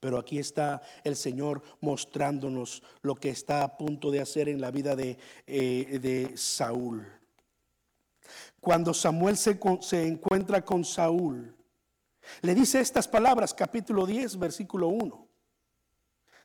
Pero 0.00 0.18
aquí 0.18 0.38
está 0.38 0.82
el 1.04 1.14
Señor 1.14 1.62
mostrándonos 1.80 2.82
lo 3.02 3.14
que 3.14 3.30
está 3.30 3.62
a 3.62 3.76
punto 3.76 4.10
de 4.10 4.20
hacer 4.20 4.48
en 4.48 4.60
la 4.60 4.70
vida 4.70 4.96
de, 4.96 5.18
eh, 5.46 6.32
Saúl. 6.36 7.06
Cuando 8.60 8.94
Samuel 8.94 9.36
se 9.36 10.06
encuentra 10.06 10.64
con 10.64 10.84
Saúl, 10.84 11.54
le 12.42 12.54
dice 12.54 12.80
estas 12.80 13.08
palabras, 13.08 13.54
capítulo 13.54 14.06
10, 14.06 14.38
versículo 14.38 14.88
1. 14.88 15.28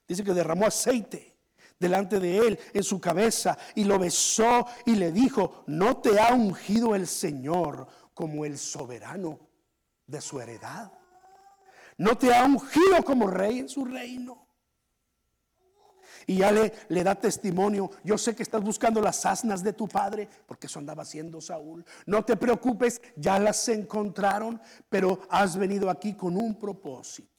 Dice 0.08 0.24
que 0.24 0.34
derramó 0.34 0.66
aceite 0.66 1.36
delante 1.80 2.20
de 2.20 2.38
él 2.38 2.60
en 2.74 2.84
su 2.84 3.00
cabeza 3.00 3.58
y 3.76 3.84
lo 3.84 4.00
besó 4.00 4.66
y 4.86 4.96
le 4.96 5.12
dijo, 5.12 5.64
no 5.68 5.98
te 5.98 6.20
ha 6.20 6.34
ungido 6.34 6.96
el 6.96 7.08
Señor 7.08 7.88
como 8.14 8.46
el 8.46 8.58
soberano 8.58 9.40
de 10.06 10.22
su 10.22 10.40
heredad. 10.40 10.92
No 11.98 12.18
te 12.18 12.34
ha 12.34 12.44
ungido 12.46 13.04
como 13.04 13.28
rey 13.28 13.60
en 13.60 13.70
su 13.70 13.86
reino. 13.86 14.45
Y 16.28 16.38
ya 16.38 16.52
le, 16.52 16.74
le 16.90 17.04
da 17.04 17.16
testimonio. 17.16 17.92
Yo 18.04 18.18
sé 18.18 18.36
que 18.36 18.44
estás 18.44 18.64
buscando 18.64 19.02
las 19.02 19.26
asnas 19.26 19.64
de 19.64 19.74
tu 19.74 19.88
padre, 19.88 20.28
porque 20.48 20.68
eso 20.68 20.80
andaba 20.80 21.04
haciendo 21.04 21.42
Saúl. 21.42 21.86
No 22.06 22.24
te 22.24 22.36
preocupes, 22.36 23.02
ya 23.16 23.40
las 23.40 23.68
encontraron, 23.70 24.62
pero 24.90 25.20
has 25.30 25.58
venido 25.58 25.90
aquí 25.90 26.14
con 26.14 26.36
un 26.36 26.56
propósito. 26.56 27.35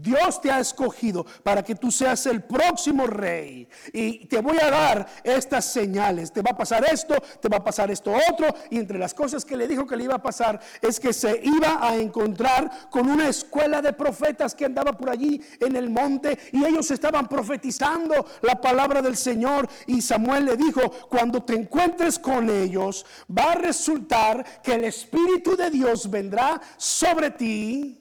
Dios 0.00 0.40
te 0.40 0.50
ha 0.50 0.60
escogido 0.60 1.24
para 1.42 1.62
que 1.62 1.74
tú 1.74 1.90
seas 1.90 2.24
el 2.26 2.42
próximo 2.42 3.06
rey. 3.06 3.68
Y 3.92 4.26
te 4.26 4.40
voy 4.40 4.58
a 4.60 4.70
dar 4.70 5.06
estas 5.24 5.64
señales. 5.66 6.32
Te 6.32 6.42
va 6.42 6.50
a 6.52 6.56
pasar 6.56 6.84
esto, 6.90 7.14
te 7.40 7.48
va 7.48 7.58
a 7.58 7.64
pasar 7.64 7.90
esto 7.90 8.12
otro. 8.30 8.48
Y 8.70 8.78
entre 8.78 8.98
las 8.98 9.14
cosas 9.14 9.44
que 9.44 9.56
le 9.56 9.68
dijo 9.68 9.86
que 9.86 9.96
le 9.96 10.04
iba 10.04 10.14
a 10.14 10.22
pasar 10.22 10.60
es 10.80 10.98
que 10.98 11.12
se 11.12 11.40
iba 11.42 11.86
a 11.86 11.96
encontrar 11.96 12.88
con 12.90 13.08
una 13.08 13.28
escuela 13.28 13.82
de 13.82 13.92
profetas 13.92 14.54
que 14.54 14.64
andaba 14.64 14.92
por 14.92 15.10
allí 15.10 15.40
en 15.60 15.76
el 15.76 15.90
monte. 15.90 16.38
Y 16.52 16.64
ellos 16.64 16.90
estaban 16.90 17.28
profetizando 17.28 18.26
la 18.42 18.60
palabra 18.60 19.02
del 19.02 19.16
Señor. 19.16 19.68
Y 19.86 20.00
Samuel 20.00 20.46
le 20.46 20.56
dijo, 20.56 20.80
cuando 21.08 21.42
te 21.42 21.54
encuentres 21.54 22.18
con 22.18 22.48
ellos, 22.48 23.04
va 23.30 23.52
a 23.52 23.56
resultar 23.56 24.62
que 24.62 24.74
el 24.74 24.84
Espíritu 24.84 25.56
de 25.56 25.70
Dios 25.70 26.10
vendrá 26.10 26.60
sobre 26.76 27.30
ti 27.30 28.00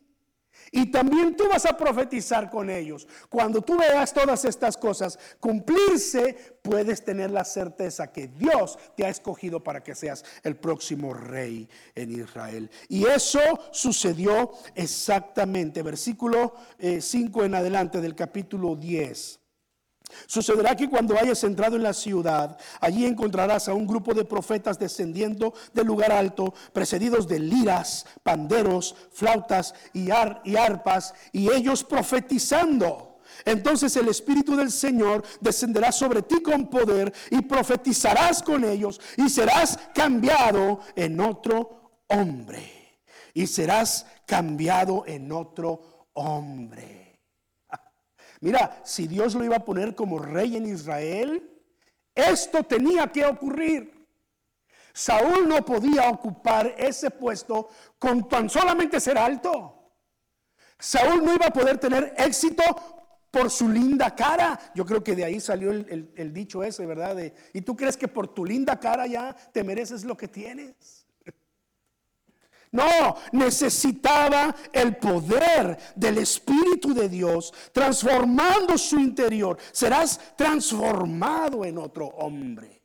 y 0.72 0.92
también 0.92 1.36
tú 1.36 1.48
vas 1.50 1.66
a 1.66 1.78
profetizar 1.78 2.50
con 2.50 2.70
ellos. 2.70 3.08
Cuando 3.30 3.62
tú 3.62 3.78
veas 3.78 4.14
todas 4.14 4.46
estas 4.46 4.78
cosas 4.78 5.18
cumplirse, 5.40 6.58
puedes 6.62 7.04
tener 7.04 7.32
la 7.32 7.44
certeza 7.44 8.12
que 8.12 8.28
Dios 8.28 8.78
te 8.96 9.06
ha 9.06 9.10
escogido 9.10 9.64
para 9.64 9.84
que 9.84 9.96
seas 9.96 10.24
el 10.44 10.56
próximo 10.56 11.14
rey 11.14 11.68
en 11.96 12.12
Israel. 12.12 12.70
Y 12.88 13.06
eso 13.06 13.40
sucedió 13.72 14.52
exactamente. 14.76 15.82
Versículo 15.82 16.54
5 17.00 17.44
eh, 17.44 17.46
en 17.46 17.56
adelante 17.56 18.02
del 18.02 18.16
capítulo 18.16 18.76
10. 18.76 19.39
Sucederá 20.28 20.76
que 20.76 20.90
cuando 20.90 21.18
hayas 21.18 21.44
entrado 21.44 21.76
en 21.76 21.84
la 21.84 21.94
ciudad, 21.94 22.58
allí 22.80 23.06
encontrarás 23.06 23.68
a 23.68 23.74
un 23.74 23.86
grupo 23.86 24.14
de 24.14 24.26
profetas 24.26 24.80
descendiendo 24.80 25.54
del 25.74 25.88
lugar 25.88 26.12
alto, 26.12 26.54
precedidos 26.74 27.28
de 27.28 27.40
liras, 27.40 28.06
panderos, 28.24 28.96
flautas 29.12 29.74
y, 29.94 30.10
arpas, 30.12 31.14
y 31.32 31.52
ellos 31.52 31.84
profetizando. 31.84 33.20
Entonces 33.46 33.96
el 33.96 34.08
Espíritu 34.08 34.56
del 34.56 34.72
Señor 34.72 35.24
descenderá 35.40 35.92
sobre 35.92 36.24
ti 36.24 36.42
con 36.42 36.68
poder 36.68 37.14
y 37.32 37.42
profetizarás 37.42 38.44
con 38.44 38.64
ellos 38.64 39.00
y 39.18 39.30
serás 39.30 39.80
cambiado 39.94 40.80
en 40.96 41.20
otro 41.20 42.04
hombre. 42.08 43.00
Y 43.34 43.48
serás 43.48 44.06
cambiado 44.26 45.04
en 45.06 45.32
otro 45.32 46.10
hombre. 46.14 47.09
Mira, 48.42 48.82
si 48.84 49.08
Dios 49.08 49.36
lo 49.36 49.44
iba 49.44 49.58
a 49.58 49.66
poner 49.66 49.96
como 49.96 50.20
rey 50.20 50.56
en 50.56 50.66
Israel, 50.66 51.50
esto 52.16 52.64
tenía 52.64 53.08
que 53.08 53.26
ocurrir. 53.26 54.08
Saúl 54.94 55.48
no 55.48 55.64
podía 55.64 56.10
ocupar 56.10 56.76
ese 56.78 57.12
puesto 57.12 57.70
con 57.98 58.28
tan 58.28 58.50
solamente 58.50 59.00
ser 59.00 59.18
alto. 59.18 59.94
Saúl 60.78 61.24
no 61.24 61.34
iba 61.34 61.48
a 61.48 61.54
poder 61.54 61.78
tener 61.78 62.14
éxito 62.18 62.64
por 63.32 63.50
su 63.50 63.70
linda 63.70 64.16
cara. 64.16 64.60
Yo 64.74 64.86
creo 64.86 65.04
que 65.04 65.16
de 65.16 65.26
ahí 65.26 65.40
salió 65.40 65.72
el, 65.72 66.34
dicho 66.34 66.64
ese, 66.64 66.86
¿verdad? 66.86 67.18
y 67.54 67.62
tú 67.62 67.76
crees 67.76 67.98
que 67.98 68.08
por 68.08 68.28
tu 68.34 68.46
linda 68.46 68.80
cara 68.80 69.06
ya 69.06 69.36
te 69.54 69.64
mereces 69.64 70.04
lo 70.04 70.18
que 70.18 70.28
tienes. 70.28 70.99
No, 72.72 73.16
necesitaba 73.32 74.56
el 74.72 74.98
poder 74.98 75.78
del 75.96 76.20
Espíritu 76.20 76.94
de 76.94 77.10
Dios 77.10 77.52
transformando 77.72 78.78
su 78.78 79.00
interior. 79.00 79.58
Serás 79.72 80.20
transformado 80.36 81.66
en 81.66 81.80
otro 81.80 82.08
hombre. 82.08 82.79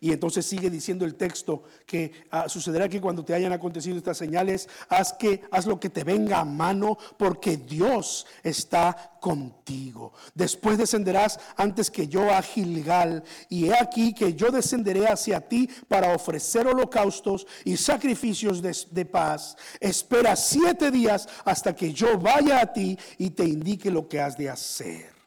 Y 0.00 0.12
entonces 0.12 0.46
sigue 0.46 0.70
diciendo 0.70 1.04
el 1.04 1.14
texto 1.14 1.62
que 1.84 2.12
ah, 2.30 2.48
sucederá 2.48 2.88
que 2.88 3.00
cuando 3.00 3.24
te 3.24 3.34
hayan 3.34 3.52
acontecido 3.52 3.98
estas 3.98 4.16
señales, 4.16 4.68
haz 4.88 5.12
que 5.12 5.42
haz 5.50 5.66
lo 5.66 5.78
que 5.78 5.90
te 5.90 6.04
venga 6.04 6.40
a 6.40 6.44
mano, 6.44 6.96
porque 7.18 7.58
Dios 7.58 8.26
está 8.42 9.18
contigo. 9.20 10.12
Después 10.34 10.78
descenderás 10.78 11.38
antes 11.56 11.90
que 11.90 12.08
yo 12.08 12.30
a 12.30 12.40
Gilgal, 12.40 13.22
y 13.48 13.66
he 13.66 13.74
aquí 13.74 14.14
que 14.14 14.34
yo 14.34 14.50
descenderé 14.50 15.06
hacia 15.06 15.40
ti 15.40 15.68
para 15.86 16.14
ofrecer 16.14 16.66
holocaustos 16.66 17.46
y 17.64 17.76
sacrificios 17.76 18.62
de, 18.62 18.76
de 18.90 19.04
paz. 19.04 19.56
Espera 19.78 20.34
siete 20.34 20.90
días 20.90 21.28
hasta 21.44 21.74
que 21.76 21.92
yo 21.92 22.18
vaya 22.18 22.60
a 22.60 22.72
ti 22.72 22.98
y 23.18 23.30
te 23.30 23.44
indique 23.44 23.90
lo 23.90 24.08
que 24.08 24.20
has 24.20 24.36
de 24.38 24.48
hacer. 24.48 25.19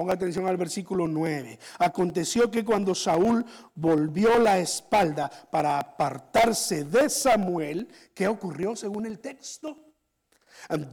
Ponga 0.00 0.14
atención 0.14 0.46
al 0.46 0.56
versículo 0.56 1.06
9. 1.06 1.58
Aconteció 1.78 2.50
que 2.50 2.64
cuando 2.64 2.94
Saúl 2.94 3.44
volvió 3.74 4.38
la 4.38 4.58
espalda 4.58 5.28
para 5.50 5.78
apartarse 5.78 6.84
de 6.84 7.10
Samuel, 7.10 7.86
¿qué 8.14 8.26
ocurrió 8.26 8.74
según 8.74 9.04
el 9.04 9.18
texto? 9.18 9.76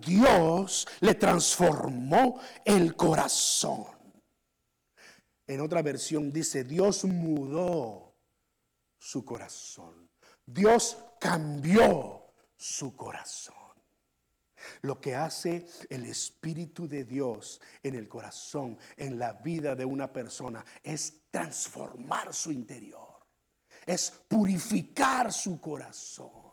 Dios 0.06 0.86
le 1.00 1.15
transformó 1.15 2.41
el 2.65 2.98
corazón. 2.98 3.86
En 5.48 5.62
otra 5.62 5.82
versión 5.82 6.34
dice, 6.34 6.65
Dios 6.65 7.06
mudó 7.06 8.13
su 9.00 9.24
corazón. 9.24 10.10
Dios 10.46 10.98
cambió 11.17 12.34
su 12.58 12.93
corazón. 12.93 13.66
Lo 14.82 15.00
que 15.00 15.15
hace 15.15 15.65
el 15.89 16.06
Espíritu 16.06 16.88
de 16.88 17.04
Dios 17.04 17.62
en 17.84 17.96
el 17.96 18.08
corazón, 18.08 18.78
en 18.96 19.20
la 19.20 19.34
vida 19.34 19.76
de 19.76 19.86
una 19.86 20.12
persona, 20.12 20.63
es 20.84 21.22
transformar 21.32 22.34
su 22.34 22.52
interior, 22.52 23.26
es 23.86 24.12
purificar 24.28 25.32
su 25.32 25.60
corazón. 25.60 26.48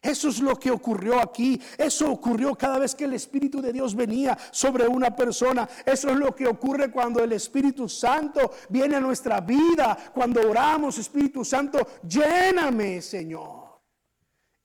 Eso 0.00 0.28
es 0.28 0.38
lo 0.38 0.56
que 0.56 0.70
ocurrió 0.70 1.20
aquí. 1.20 1.60
Eso 1.76 2.10
ocurrió 2.10 2.54
cada 2.54 2.78
vez 2.78 2.94
que 2.94 3.04
el 3.04 3.14
Espíritu 3.14 3.60
de 3.60 3.72
Dios 3.72 3.96
venía 3.96 4.38
sobre 4.52 4.86
una 4.86 5.14
persona. 5.14 5.68
Eso 5.84 6.10
es 6.10 6.16
lo 6.16 6.34
que 6.34 6.46
ocurre 6.46 6.90
cuando 6.90 7.22
el 7.22 7.32
Espíritu 7.32 7.88
Santo 7.88 8.52
viene 8.68 8.96
a 8.96 9.00
nuestra 9.00 9.40
vida. 9.40 9.96
Cuando 10.14 10.48
oramos, 10.48 10.98
Espíritu 10.98 11.44
Santo, 11.44 11.78
lléname, 12.06 13.02
Señor. 13.02 13.67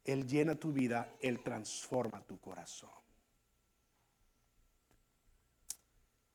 Él 0.04 0.28
llena 0.28 0.56
tu 0.56 0.72
vida, 0.72 1.16
Él 1.20 1.42
transforma 1.42 2.22
tu 2.22 2.40
corazón. 2.40 2.90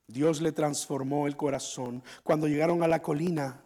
Dios 0.07 0.41
le 0.41 0.53
transformó 0.53 1.27
el 1.27 1.37
corazón 1.37 2.03
cuando 2.23 2.49
llegaron 2.49 2.83
a 2.83 2.89
la 2.89 3.03
colina. 3.03 3.63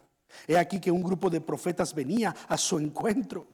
He 0.49 0.59
aquí 0.59 0.81
que 0.81 0.91
un 0.91 1.03
grupo 1.03 1.31
de 1.31 1.41
profetas 1.41 1.95
venía 1.95 2.35
a 2.49 2.59
su 2.59 2.79
encuentro. 2.79 3.47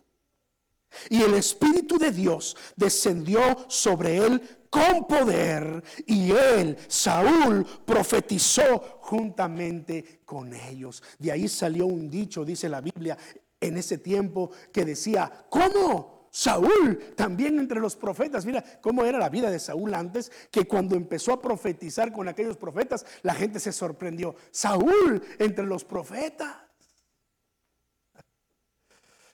Y 1.11 1.23
el 1.23 1.35
Espíritu 1.35 1.99
de 1.99 2.11
Dios 2.11 2.57
descendió 2.75 3.41
sobre 3.69 4.17
él 4.17 4.41
con 4.71 5.07
poder 5.07 5.83
y 6.07 6.31
él, 6.31 6.79
Saúl, 6.89 7.67
profetizó 7.85 8.99
juntamente 9.03 10.21
con 10.25 10.55
ellos. 10.55 11.03
De 11.19 11.31
ahí 11.31 11.47
salió 11.47 11.85
un 11.87 12.09
dicho, 12.09 12.43
dice 12.43 12.71
la 12.71 12.81
Biblia, 12.81 13.19
en 13.61 13.77
ese 13.77 13.99
tiempo 13.99 14.51
que 14.73 14.87
decía, 14.87 15.47
¿cómo? 15.51 16.18
Saúl 16.31 17.15
también 17.17 17.59
entre 17.59 17.81
los 17.81 17.97
profetas. 17.97 18.45
Mira 18.45 18.63
cómo 18.81 19.05
era 19.05 19.19
la 19.19 19.29
vida 19.29 19.51
de 19.51 19.59
Saúl 19.59 19.95
antes, 19.95 20.31
que 20.51 20.67
cuando 20.67 20.97
empezó 20.97 21.33
a 21.33 21.43
profetizar 21.43 22.13
con 22.13 22.29
aquellos 22.29 22.57
profetas, 22.57 23.07
la 23.23 23.35
gente 23.35 23.61
se 23.61 23.73
sorprendió. 23.73 24.35
Saúl 24.51 25.23
entre 25.39 25.67
los 25.67 25.85
profetas. 25.85 26.57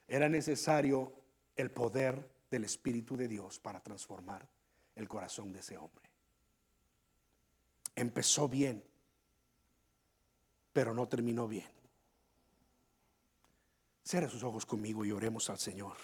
Era 0.06 0.28
necesario 0.28 1.12
el 1.56 1.70
poder 1.70 2.28
del 2.50 2.64
Espíritu 2.64 3.16
de 3.16 3.28
Dios 3.28 3.58
para 3.58 3.80
transformar 3.80 4.46
el 4.94 5.08
corazón 5.08 5.52
de 5.52 5.60
ese 5.60 5.76
hombre. 5.76 6.04
Empezó 7.96 8.48
bien, 8.48 8.84
pero 10.72 10.94
no 10.94 11.08
terminó 11.08 11.48
bien. 11.48 11.68
Cierre 14.04 14.28
sus 14.28 14.42
ojos 14.42 14.66
conmigo 14.66 15.04
y 15.04 15.12
oremos 15.12 15.48
al 15.48 15.58
Señor. 15.58 15.96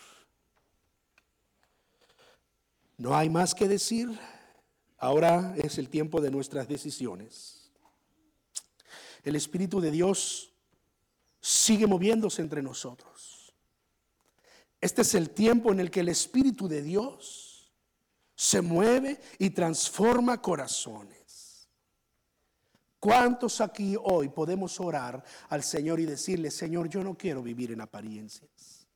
No 3.01 3.17
hay 3.17 3.31
más 3.31 3.55
que 3.55 3.67
decir. 3.67 4.11
Ahora 4.99 5.55
es 5.57 5.79
el 5.79 5.89
tiempo 5.89 6.21
de 6.21 6.31
nuestras 6.31 6.69
decisiones. 6.69 7.73
El 9.25 9.37
Espíritu 9.37 9.81
de 9.81 9.91
Dios 9.91 10.53
sigue 11.41 11.87
moviéndose 11.87 12.43
entre 12.43 12.63
nosotros. 12.63 13.55
Este 14.79 15.01
es 15.01 15.15
el 15.15 15.31
tiempo 15.31 15.73
en 15.73 15.81
el 15.81 15.91
que 15.91 16.01
el 16.01 16.11
Espíritu 16.11 16.69
de 16.69 16.83
Dios 16.83 17.73
se 18.35 18.61
mueve 18.61 19.19
y 19.39 19.49
transforma 19.49 20.43
corazones. 20.43 21.71
¿Cuántos 22.99 23.63
aquí 23.63 23.97
hoy 23.99 24.29
podemos 24.29 24.79
orar 24.79 25.25
al 25.49 25.63
Señor 25.63 26.01
y 26.01 26.05
decirle, 26.05 26.51
Señor, 26.51 26.91
yo 26.91 27.03
no 27.03 27.17
quiero 27.17 27.43
vivir 27.43 27.73
en 27.73 27.81
apariencias? 27.81 28.87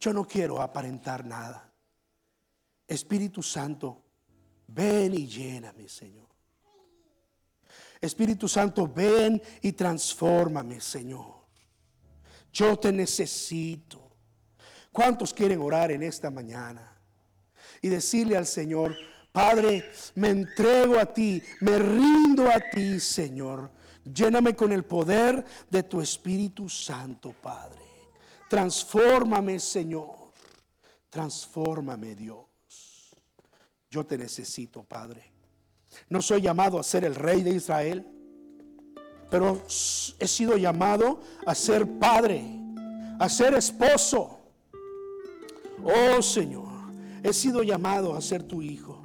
Yo 0.00 0.14
no 0.14 0.26
quiero 0.26 0.62
aparentar 0.62 1.22
nada. 1.22 1.75
Espíritu 2.86 3.42
Santo, 3.42 4.02
ven 4.68 5.14
y 5.14 5.26
lléname, 5.26 5.88
Señor. 5.88 6.26
Espíritu 8.00 8.48
Santo, 8.48 8.86
ven 8.86 9.40
y 9.62 9.72
transfórmame, 9.72 10.80
Señor. 10.80 11.34
Yo 12.52 12.78
te 12.78 12.92
necesito. 12.92 14.10
¿Cuántos 14.92 15.34
quieren 15.34 15.60
orar 15.60 15.90
en 15.90 16.02
esta 16.02 16.30
mañana? 16.30 16.96
Y 17.82 17.88
decirle 17.88 18.36
al 18.36 18.46
Señor, 18.46 18.96
Padre, 19.32 19.90
me 20.14 20.30
entrego 20.30 20.98
a 20.98 21.12
ti, 21.12 21.42
me 21.60 21.78
rindo 21.78 22.48
a 22.48 22.58
ti, 22.70 22.98
Señor. 23.00 23.70
Lléname 24.04 24.54
con 24.54 24.72
el 24.72 24.84
poder 24.84 25.44
de 25.68 25.82
tu 25.82 26.00
Espíritu 26.00 26.68
Santo, 26.68 27.34
Padre. 27.42 27.82
Transfórmame, 28.48 29.58
Señor. 29.58 30.32
Transfórmame, 31.10 32.14
Dios. 32.14 32.45
Yo 33.96 34.04
te 34.04 34.18
necesito, 34.18 34.82
Padre. 34.84 35.32
No 36.10 36.20
soy 36.20 36.42
llamado 36.42 36.78
a 36.78 36.82
ser 36.82 37.06
el 37.06 37.14
rey 37.14 37.42
de 37.42 37.52
Israel, 37.52 38.06
pero 39.30 39.62
he 40.18 40.28
sido 40.28 40.58
llamado 40.58 41.22
a 41.46 41.54
ser 41.54 41.86
padre, 41.98 42.44
a 43.18 43.26
ser 43.30 43.54
esposo. 43.54 44.38
Oh 45.82 46.20
Señor, 46.20 46.68
he 47.22 47.32
sido 47.32 47.62
llamado 47.62 48.14
a 48.14 48.20
ser 48.20 48.42
tu 48.42 48.60
hijo. 48.60 49.00